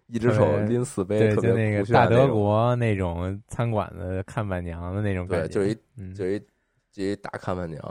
[0.08, 6.42] 一只手拎四杯，对，特别就那个大德国那种餐馆的看板娘的那种感对，觉，就一嗯，就一
[6.96, 7.82] 就一大看板娘，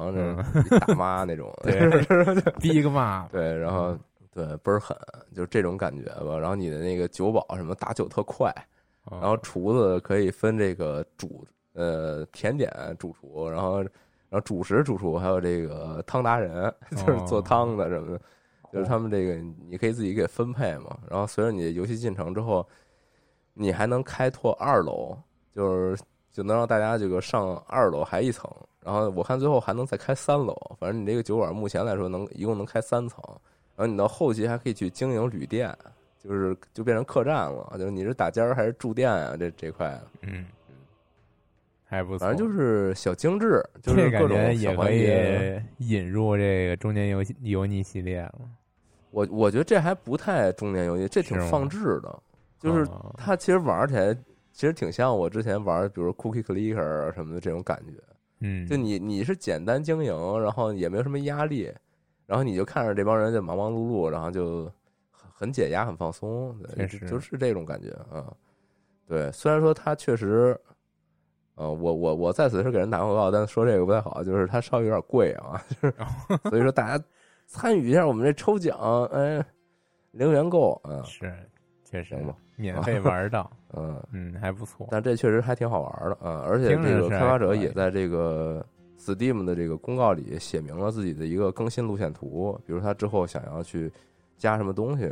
[0.81, 1.79] 大妈那种， 对
[2.59, 3.95] 逼个骂，对，然后
[4.33, 4.97] 对倍儿狠，
[5.35, 6.39] 就是这种感觉吧。
[6.39, 8.51] 然后你的那个酒保什么打酒特快，
[9.11, 13.91] 然然后厨子可以分这个主呃甜点主厨，然后然
[14.31, 18.21] 后主食主厨，还有这个汤达人， 就是做汤的什么的，
[18.73, 19.35] 就是他们这个
[19.69, 20.97] 你可以自己给分配嘛。
[21.11, 22.67] 然后随着你的游戏进程之后，
[23.53, 25.15] 你还能开拓二楼，
[25.53, 26.03] 就是
[26.33, 28.51] 就能让大家这个上二楼还一层。
[28.85, 33.19] 然后我看最后还能再开三楼，反正你这个酒馆目前来说能一共能开三层。
[33.77, 35.77] 然后你到后期还可以去经营旅店，
[36.23, 39.37] 就是就变成客栈了，就是你是打尖儿还是住店啊？
[39.37, 40.01] 这这块。
[40.21, 40.45] 嗯，
[41.85, 45.61] 还不错，反正就是小精致，就是各种也可环节。
[45.79, 48.43] 以引入这个中年游戏油腻系列了，
[49.11, 52.23] 我我觉得这还不太中年游戏，这挺放置的。
[52.61, 54.15] 就是哦它其实玩起来，
[54.53, 57.93] 其实挺像我之前玩，比如 Cookie Clicker 什么的这种感觉。
[58.47, 61.73] 嗯，就你你是简单经营，然后也没有什么压力，
[62.27, 64.65] 然后你就看着这帮人就忙忙碌碌，然后就
[65.11, 68.31] 很很解压、很放松，对就是这种感觉啊。
[69.07, 70.59] 对，虽然说他确实，
[71.55, 75.95] 呃，我我我在此是给人打广告，但说这个不太好，就是它稍微有点贵啊， 就是
[76.51, 77.03] 所以说大家
[77.47, 79.45] 参与一下我们这抽奖，哎，
[80.13, 81.33] 零元购啊，是
[81.95, 88.67] 确实嘛免费玩到， 嗯，嗯，还不错，但这确实还挺好玩的啊，而且这个开发者也在这个
[88.99, 93.93] Steam 的这个公告里写明了自己的一个更新路线图，比如他之后想要去
[94.37, 95.05] 加什么东西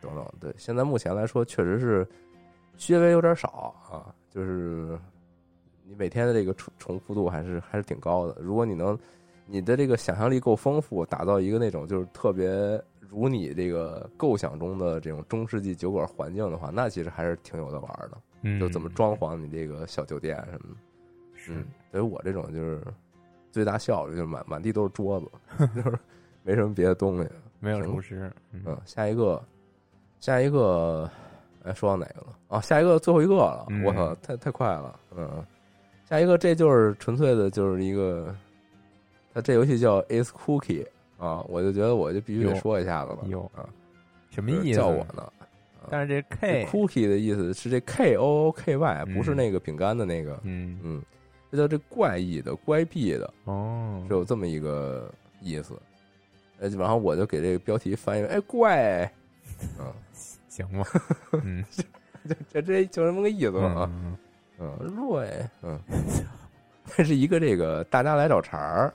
[0.00, 0.24] 等等。
[0.38, 2.06] 对，现在目前来说确实是
[2.86, 4.96] 略微有点少啊，就是
[5.84, 8.36] 你每天的这个重重复度还是还是挺高的。
[8.40, 8.96] 如果你能
[9.50, 12.48] 你的这个想象力够丰富，打造一个那种就是特别
[13.08, 18.18] 如你这个构想中的这种中世纪酒馆环境的话，那其实还是挺有的玩的。
[18.42, 20.76] 嗯，就怎么装潢你这个小酒店什么的。
[21.34, 22.80] 是嗯，所以我这种就是
[23.50, 25.26] 最大效率，就是满满地都是桌子，
[25.74, 25.98] 就是
[26.42, 27.28] 没什么别的东西。
[27.58, 29.42] 没有行厨师，嗯嗯，下一个，
[30.20, 31.10] 下一个，
[31.62, 32.28] 哎，说到哪个了？
[32.48, 33.66] 啊，下一个最后一个了。
[33.68, 34.98] 嗯我操，太太快了。
[35.14, 35.44] 嗯，
[36.08, 38.34] 下一个这就是纯粹的就是一个，
[39.32, 40.86] 它这游戏叫 Is Cookie
[41.18, 43.68] 啊，我就觉得我就必须得说一下子了有啊，
[44.30, 44.78] 什么意思？
[44.78, 45.32] 叫我呢？
[45.88, 51.02] 但是这这 K，cookie 的意思是这 K O O K Y，不是嗯那个饼干的那个，嗯，嗯，
[51.50, 55.74] 这叫这怪异的、乖僻的，哦，是有这么一个意思。
[56.58, 59.10] 呃，然后我就给这个标题翻译为“哎怪
[59.80, 59.92] ”，嗯，
[60.48, 60.86] 行吧，
[61.42, 61.64] 嗯，
[62.28, 64.16] 这这这就这么个意思啊，嗯
[64.58, 65.30] 嗯，瑞，
[65.62, 65.80] 嗯，
[66.94, 68.92] 这 是一个这个大家来找茬儿，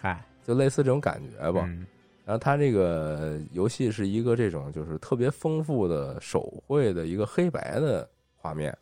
[0.00, 1.64] 嗨，就类似这种感觉吧。
[1.66, 1.86] 嗯
[2.24, 8.76] 然后它这个游戏是一个这种就是特别丰富的手绘的一个黑白的画面，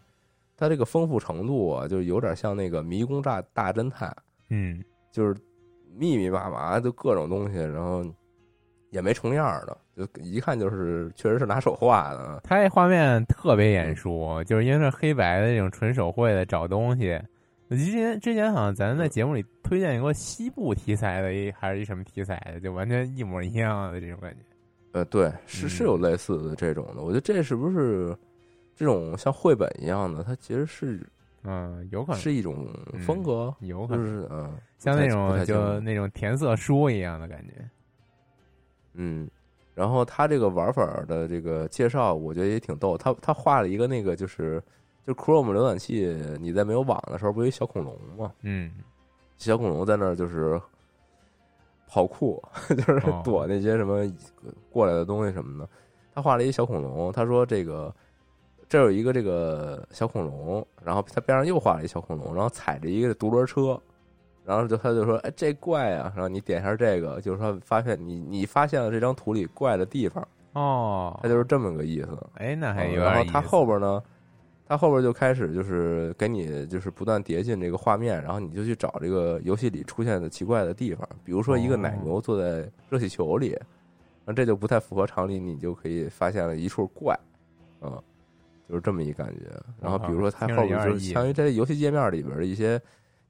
[0.57, 4.12] 它这个丰富程度啊，就有点像那个迷宫大大侦探，
[4.51, 5.33] 嗯就是
[5.95, 8.05] 密密麻麻就各种东西，然后
[8.91, 12.41] 也没重样的，就一看就是确实是拿手画的。
[12.43, 17.17] 它这画面特别眼嗯熟，就是因为是黑白的这种纯手绘的找东西。
[17.69, 24.39] 我之前之前好像咱在节目里推荐过西部题材的一还是一什么题材的，就完全一模一样的这种感觉。
[24.93, 27.03] 呃，对，是是嗯有类似的这种的。
[27.03, 28.17] 我觉得这是不是
[28.75, 30.23] 这种像绘本一样的？
[30.23, 31.05] 它其实是
[31.43, 32.67] 嗯，有可能是一种
[33.05, 37.69] 风格，就有可能是嗯，像那种就那种填色书一样的感觉。
[38.95, 39.29] 嗯，
[39.75, 42.97] 然后他这个玩法的这个介绍，我觉得也挺逗。
[42.97, 44.62] 他他画了一个那个就是
[45.07, 46.07] 就 Chrome 浏览器，
[46.40, 48.32] 你在没有网的时候，不有一小恐龙吗？
[48.42, 48.72] 嗯
[49.36, 50.61] 小恐龙在那儿就是
[51.86, 54.11] 跑酷， 就是哦躲那些什么
[54.70, 55.68] 过来的东西什么的。
[56.14, 57.94] 他画了一小恐龙，他说这个
[58.68, 63.80] 这有一个这个小恐龙，然后他边上又画了一小恐龙，然后踩着一个独轮车，
[64.44, 72.18] 然后就他就说哎这怪啊，然后你点一下这个，就是说发现你你发现了这张图里怪的地方，哦，他就是这么个意思。
[72.36, 74.02] 哎，那还有嗯然后他后边呢，
[74.69, 83.57] 他后边就开始就是给你就是不断叠进这个画面，然后你就去找这个游戏里出现的奇怪的地方，比如说一个奶牛坐在热气球里，
[84.25, 87.17] 那这就不太符合常理，你就可以发现了一处怪，
[87.81, 88.03] 嗯，
[88.69, 89.45] 就是这么一感觉。
[89.81, 92.81] 然后比如说它后边就是相当于在游戏界面里边的一些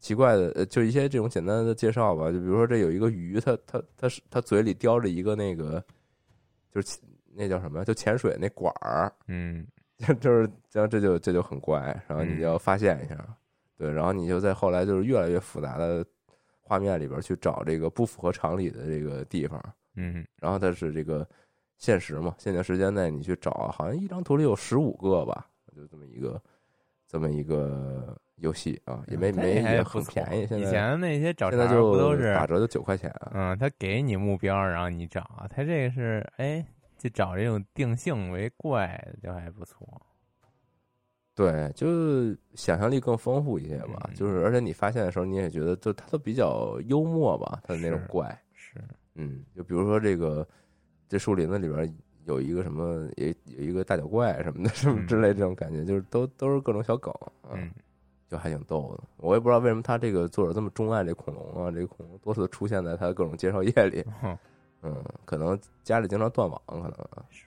[0.00, 5.84] 奇怪的，呃，就一些这种简单的介绍吧，就比如说这有一个鱼，它它它是它嘴里叼着一个那个
[6.74, 6.98] 就是
[7.34, 9.12] 那叫什么，就潜水那管儿。
[9.28, 9.66] 嗯
[9.98, 12.38] 就就是这样，这就这就很怪，然后你嗯。
[12.38, 13.16] 就要发现一下，
[13.76, 16.04] 对，然后你就在后来就是越来越复杂的
[16.60, 19.62] 画面里边去找这个不符合常理的这个地方，
[19.94, 21.26] 嗯然后它是这个
[21.78, 26.42] 限时嘛，限定时间内你去找，好像一张图里有十五个吧，就这么一个
[27.06, 36.66] 这么一个游戏啊，也没这没也很便宜，现以在前那些找茬不都是打折就九块钱，嗯，他给你目标，然后你找，他这个是哎，
[36.98, 39.86] 就找这种定性为怪的，就还不错。
[41.34, 48.26] 对，就是想象力更丰富一些吧，嗯就是而且你发现的时候，你也觉得就他都比较幽默吧，他的那种怪。
[48.54, 48.82] 是，
[49.14, 50.48] 嗯，就比如说这个
[51.08, 51.94] 这树林子里边
[52.24, 57.70] 有一个什么，也有一个大脚怪什么的，什么嗯之类这种感觉，就是都都是各种小梗，啊嗯，
[58.30, 59.04] 就还挺逗的。
[59.18, 64.02] 我也不知道为什么他这个作者这么钟爱这恐龙啊，这个恐龙多次出现在他的各种介绍页里。
[64.82, 67.46] 哼嗯，可能家里经常断网，可能啊是。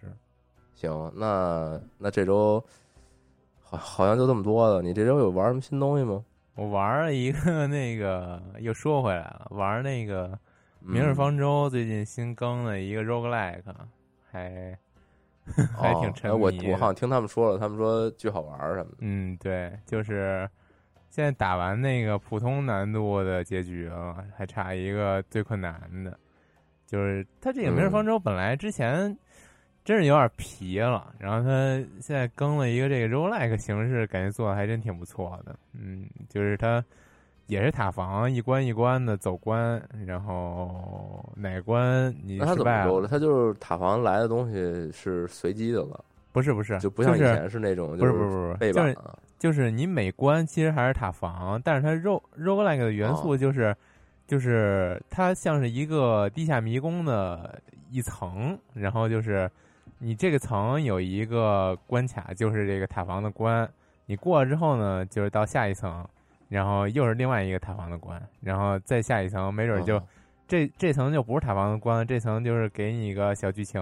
[0.74, 1.12] 行。
[1.16, 2.64] 那那这周
[3.62, 4.82] 好好像就这么多了。
[4.82, 6.24] 你这周有玩什么新东西吗？
[6.56, 10.28] 我玩了一个 那个，又说回来了，玩那个
[10.82, 13.64] 《明日嗯方舟》最近新更的一个 roguelike，
[14.30, 14.78] 还
[15.78, 18.98] 还挺沉我我好像听他们说了，他们说巨好玩儿什么的。
[19.00, 20.50] 嗯，对，就是
[21.10, 26.20] 现在打完那个普通难度的结局了，还差一个最困难的。
[26.90, 29.16] 就是他这个《明日方舟》本来之前
[29.86, 31.50] 真是有点皮了，然后他
[32.02, 35.56] 现在更了一个这个 roguelike 形式，感觉做的还真挺不错的。
[35.74, 36.84] 嗯，就是他
[37.46, 43.08] 也是塔防一关一关的走关，然后哪关你那他失败了怎么说了？
[43.08, 49.16] 他就是塔防来的东西是随机的了，不是不是，就不像以是前是那种不就是不是不是就是背板啊。
[49.38, 53.74] 就是你每关其实还是塔防，但是它 ro roguelike 的元素哦就是、
[54.30, 57.60] 就是它像是一个地下迷宫的
[57.90, 59.50] 一层，然后就是
[59.98, 63.68] 你这个层有一个关卡，就是这个塔防的关，
[64.06, 66.08] 你过了之后呢，就是到下一层，
[66.48, 70.04] 然后又是另外一个塔防的关，然后再下一层，没准就、哦
[70.48, 73.80] 这这层就不是塔防的关，这层就是给你一个小剧情，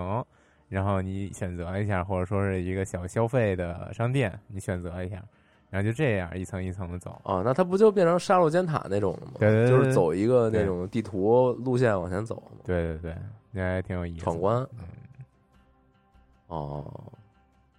[0.68, 5.24] 然后你选择一下，或者说是一个小消费的商店，你选择一下，
[5.70, 7.20] 然后就这样一层一层的走。
[7.24, 9.34] 哦，那它不就变成杀戮尖塔那种了吗？
[9.40, 13.18] 对对对就是走一个那种地图路线往前走嘛，对对对，
[13.52, 14.24] 那还挺有意思。
[14.24, 14.58] 闯关。
[14.80, 14.86] 嗯，
[16.48, 16.86] 哦，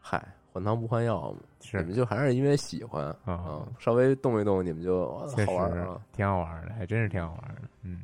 [0.01, 0.23] 嗨，
[0.53, 1.39] 换汤不换药嘛。
[1.61, 7.63] 是你们就还是因为喜欢啊啊，稍微动一动，你们就好玩实啊，挺好玩的，还真是挺好玩的。
[7.83, 8.01] 嗯，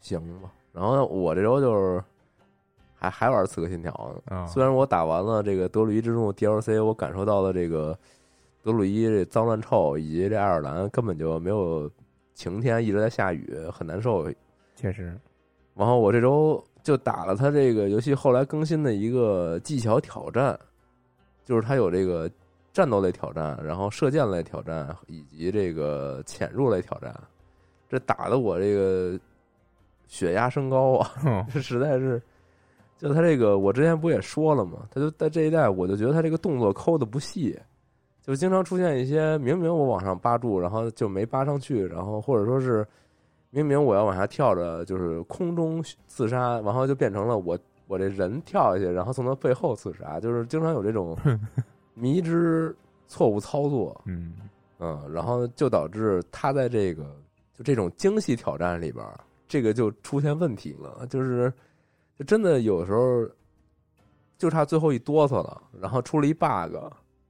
[0.00, 0.50] 行吧。
[0.72, 2.02] 然后，我这周就是
[2.94, 3.92] 还还玩《刺客信条》
[4.46, 7.98] 虽然我打完了这个德鲁伊之怒 DLC，我感受到了这个
[8.62, 11.90] 德鲁伊这脏乱臭，以及这爱尔兰根本就没有
[12.34, 14.26] 晴天，一直在下雨，很难受。
[14.76, 15.18] 确实，
[15.74, 20.58] 然后我这周就打了他这个游戏后来更新的一个技巧挑战，
[21.44, 22.30] 就是他有这个
[22.72, 27.14] 战斗类挑战，然后射箭类挑战，以及这个潜入类挑战。
[27.88, 29.18] 这打的我这个
[30.06, 31.10] 血压升高啊！
[31.52, 32.20] 这实在是，
[32.96, 34.86] 就他这个，我之前不也说了吗？
[34.90, 37.58] 他就在这一代，我就觉得他这个动作抠的不细，
[38.22, 42.86] 就经常出现一些明明我往上扒住，然后就没扒上去，然后或者说是
[43.50, 47.58] 明明我要往下跳着，就是空中刺杀，然后就变成了我
[47.88, 51.18] 我这人跳下去，然后从他背后刺杀，就是经常有这种
[51.94, 52.74] 迷之
[53.08, 54.34] 错误操作，嗯，
[54.78, 57.04] 嗯，然后就导致他在这个
[57.52, 59.04] 就这种精细挑战里边，
[59.48, 61.52] 这个就出现问题了，就是
[62.16, 63.28] 就真的有时候
[64.38, 66.74] 就差最后一哆嗦了，然后出了一 bug，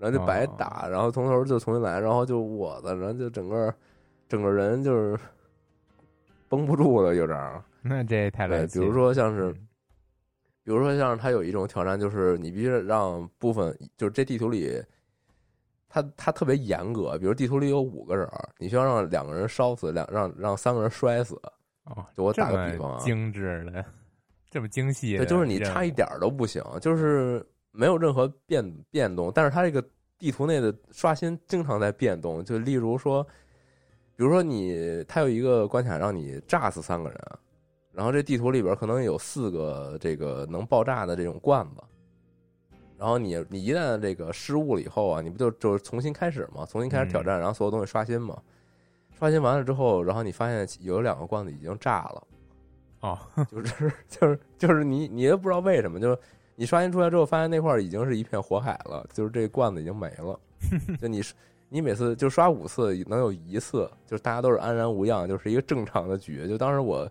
[0.02, 3.72] 然后就白打，然后从头就重新来，然后就我的，然后就整个
[4.28, 5.16] 整个人就是
[6.50, 7.62] 绷不住了，有点儿。
[7.82, 8.84] 那这太对，来气了。
[8.84, 9.68] 比如说像是嗯
[10.64, 14.80] 比如说像是他有一种挑战，就是你必须让部分，就是这地图里，
[15.88, 17.18] 他他特别严格。
[17.18, 18.28] 比如地图里有五个人，
[18.58, 21.34] 你需要让两个人烧死，两让让三个人摔死。
[21.84, 23.84] 哦，就我打个比方啊，精致的，
[24.50, 29.32] 这么精细的对，就是你差一点儿都不行，就是没有任何变变动。
[29.34, 29.84] 但是它这个
[30.18, 33.24] 地图内的刷新经常在变动，就例如说，
[34.14, 37.18] 比如说你它有一个关卡让你炸死三个人，
[37.90, 41.82] 然后这地图里边可能有四个这个能爆炸的这种罐子，
[42.96, 48.40] 然后你你一旦这个失误了以后啊，你不就就是重新开始嘛，重新开始挑战，然后所有东西刷新嘛，
[49.18, 52.26] 刷新完了之后，然后你发现有两个罐子已经炸了。
[53.00, 53.18] 哦，
[53.50, 56.18] 就是 就是就是你你也不知道为什么，就是
[56.54, 60.38] 你刷新出来之后，发现那块儿已经是一片火海了，就是这罐子已经没了。
[61.00, 61.22] 就你
[61.68, 66.46] 你每次就刷五次，能有一次就是大家都是安然无恙，就是一个正常的局。
[66.46, 67.10] 就当时我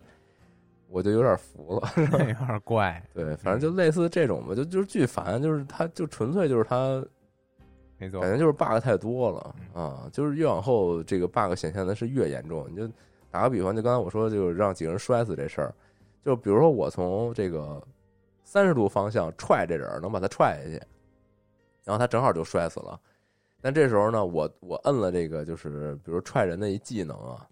[0.88, 7.04] 我就有点服了， 有点怪，对，反正就类似这种吧，就就是巨烦，就是它就纯粹就是它
[7.98, 12.68] 没错感，觉就是 bug 太多了啊，就是越往后这个 bug 显现的是越严重。
[12.70, 12.88] 你就
[13.30, 15.74] 打个比方，就刚才我说，就是让几个人摔死这事儿，
[16.24, 17.82] 就比如说我从这个
[18.52, 20.74] 三十度方向踹这人儿，能把他踹下去，
[21.86, 23.00] 然后他正好就摔死了。
[23.62, 27.48] 但这时候呢，我我摁了这个就是比如踹人的一技能啊，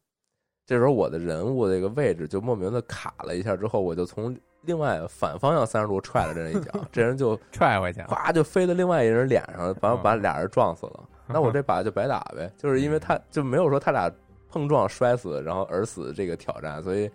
[0.66, 11.10] 这时候我的人物这个位置就莫名的卡了一下，之后我就从另外反方向三十度踹了这人一脚， 这人就踹回去了，咵就飞到另外一人脸上，把把俩人撞死了。
[11.28, 14.12] 那我这把就白打呗，就是因为他就没有说他俩
[14.50, 17.10] 碰撞摔死，然后而死这个挑战，所以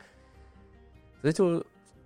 [1.20, 1.62] 所以就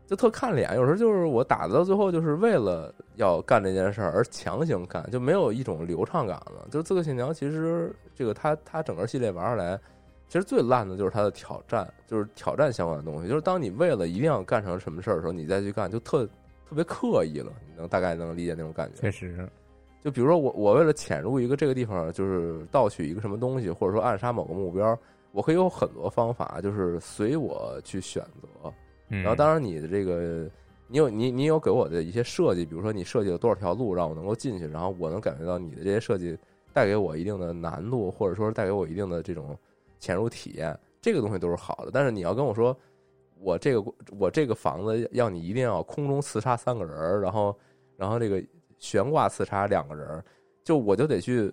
[0.08, 0.74] 就特看脸。
[0.74, 6.66] 有时候就是我打到最后，就是为了要干这件事儿而强行干，就没有一种流畅感了。
[6.70, 9.78] 就是《刺客信条》，其实这个它它整个系列玩下来，
[10.26, 13.28] 其实最烂的就是它的挑战，就是挑战相关的东西。
[13.28, 16.24] 就是当你为了一定要干成什么事儿的时候，你再去干，就特
[16.66, 17.52] 特别刻意了。
[17.66, 19.02] 你能大概能理解那种感觉？
[19.02, 19.46] 确实，
[20.02, 24.98] 就比如说我我为了潜入一个这个地方，就是盗取一个什么东西，或者说暗杀某个目标，
[25.32, 28.72] 我可以有很多方法，就是随我去选择。
[29.08, 30.48] 然后当然你的这个，
[30.86, 36.36] 你有你你有给我的一些设计，比如说你设计了多少条路让我能够进去，然后我能感觉到你的这些设计
[36.72, 39.58] 带给我一定的难度，或者说带给我一定的这种
[39.98, 41.90] 潜入体验，这个东西都是好的。
[41.90, 42.76] 但是你要跟我说，
[43.40, 47.58] 我这个我这个房子要你一定要空中刺杀三个人儿，然后
[47.96, 48.42] 然后这个
[48.78, 50.24] 悬挂刺杀两个人儿，
[50.62, 51.52] 就我就得去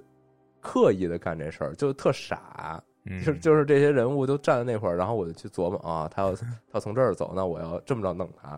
[0.59, 2.83] 刻意的干这事儿，就特傻。
[3.05, 6.33] 嗯就就是这些人物都站在那块儿，然后我就去琢磨啊，他要
[6.71, 8.49] 他从这儿走，那我要这么着弄他，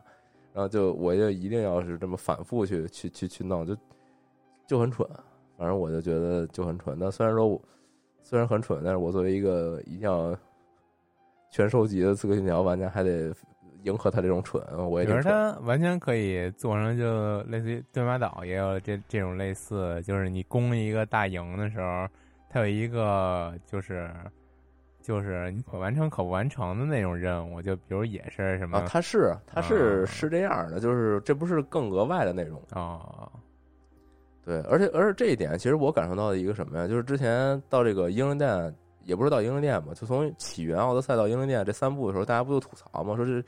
[0.54, 3.76] 然后就我就一定要是这么反复去去去去弄，就
[4.66, 5.08] 就很蠢。
[5.58, 6.96] 反正我就觉得就很蠢。
[7.00, 7.62] 那虽然说我
[8.22, 10.38] 虽然很蠢，但是我作为一个一定要
[11.50, 13.34] 全收集的刺客信条玩家，还得
[13.84, 15.34] 迎合他这种蠢，我也比如挺蠢。
[15.34, 22.08] 它完全可以做成就类似于对马岛也有这这种类似，就是你攻一个大营的时候，
[22.50, 24.10] 它有一个就是
[25.02, 32.62] 就是你可完成可不完成的那种任务，就比如也是什么啊，他是它是啊是这样的，就是这不是更额外的内容。
[32.72, 33.32] 啊，
[34.44, 36.88] 对，而且而且这一点，其实我感受到的一个什么呀？
[36.88, 43.42] 就是之前到这个英灵殿，也不是到英灵殿吧，就从起源、奥德赛到英灵殿这三步的时候，大家不就吐槽吗，说这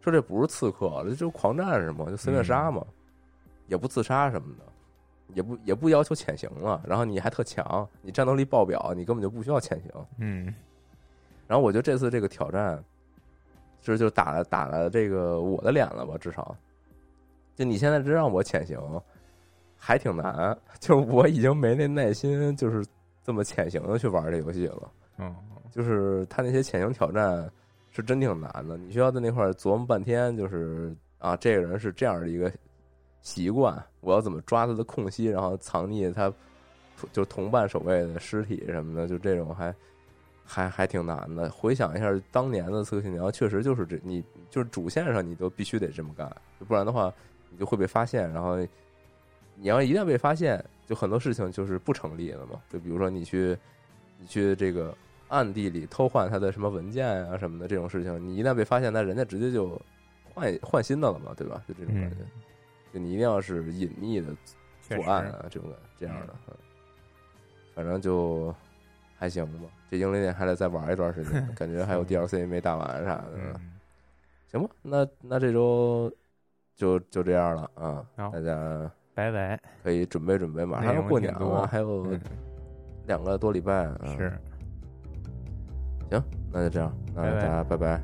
[0.00, 2.82] 说这不是刺客，这就是狂战士嘛，就随便杀嘛，
[3.66, 4.64] 也不自杀什么的。
[5.34, 9.90] 也不也不要求潜行了，然后你还特强，你战斗力爆表，你根本就不需要潜行。
[10.18, 10.54] 嗯
[11.46, 12.82] 然后我觉得这次这个挑战，
[13.82, 16.56] 是就打了打了这个我的脸了吧，至少，
[17.54, 18.78] 就你现在真让我潜行，
[19.76, 22.84] 还挺难，就是我已经没那耐心，就是
[23.22, 24.90] 这么潜行的去玩这游戏了。
[25.18, 25.34] 嗯
[25.70, 27.50] 就是他那些潜行挑战
[27.90, 32.50] 是真挺难的，你需要在那块儿琢磨半天，就是啊，这个人是这样的一个
[33.22, 36.32] 习惯，我要怎么抓他的空隙，然后藏匿他
[37.12, 39.74] 就同伴守卫的尸体什么的，就这种还
[40.44, 41.50] 还还挺难的。
[41.50, 46.30] 回想一下当年的《刺客信条》，确实就是这，你就是主线上你都必须得这么干，
[46.66, 47.12] 不然的话
[47.48, 48.56] 你就会被发现，然后
[49.54, 52.60] 你要一旦被发现，就很多事情就是不成立了嘛。
[52.68, 53.56] 就比如说你去
[54.18, 54.94] 你去这个
[55.28, 59.80] 暗地里偷换他的什么文件啊什么的这种事情，你一旦被发现，那人家直接就
[60.34, 61.62] 换换新的了嘛，对吧？
[61.68, 62.16] 就这种感觉，
[62.92, 64.28] 就你一定要是隐秘的
[64.80, 66.54] 作案啊，这种这样的，嗯
[67.74, 68.54] 反正就
[69.16, 69.68] 还行吧。
[69.90, 73.54] 这英灵殿还得再玩一段时间， 感觉还有 DLC 没打完啥的，嗯
[74.50, 74.68] 行吧？
[74.82, 76.12] 那那这周
[76.76, 79.58] 就就这样了啊，大家拜拜。
[79.82, 82.20] 可以准备准备，马上要过年了，还有嗯
[83.06, 84.32] 两个多礼拜，啊是，
[86.10, 86.22] 行，
[86.52, 88.02] 那就这样，那拜拜大家拜拜。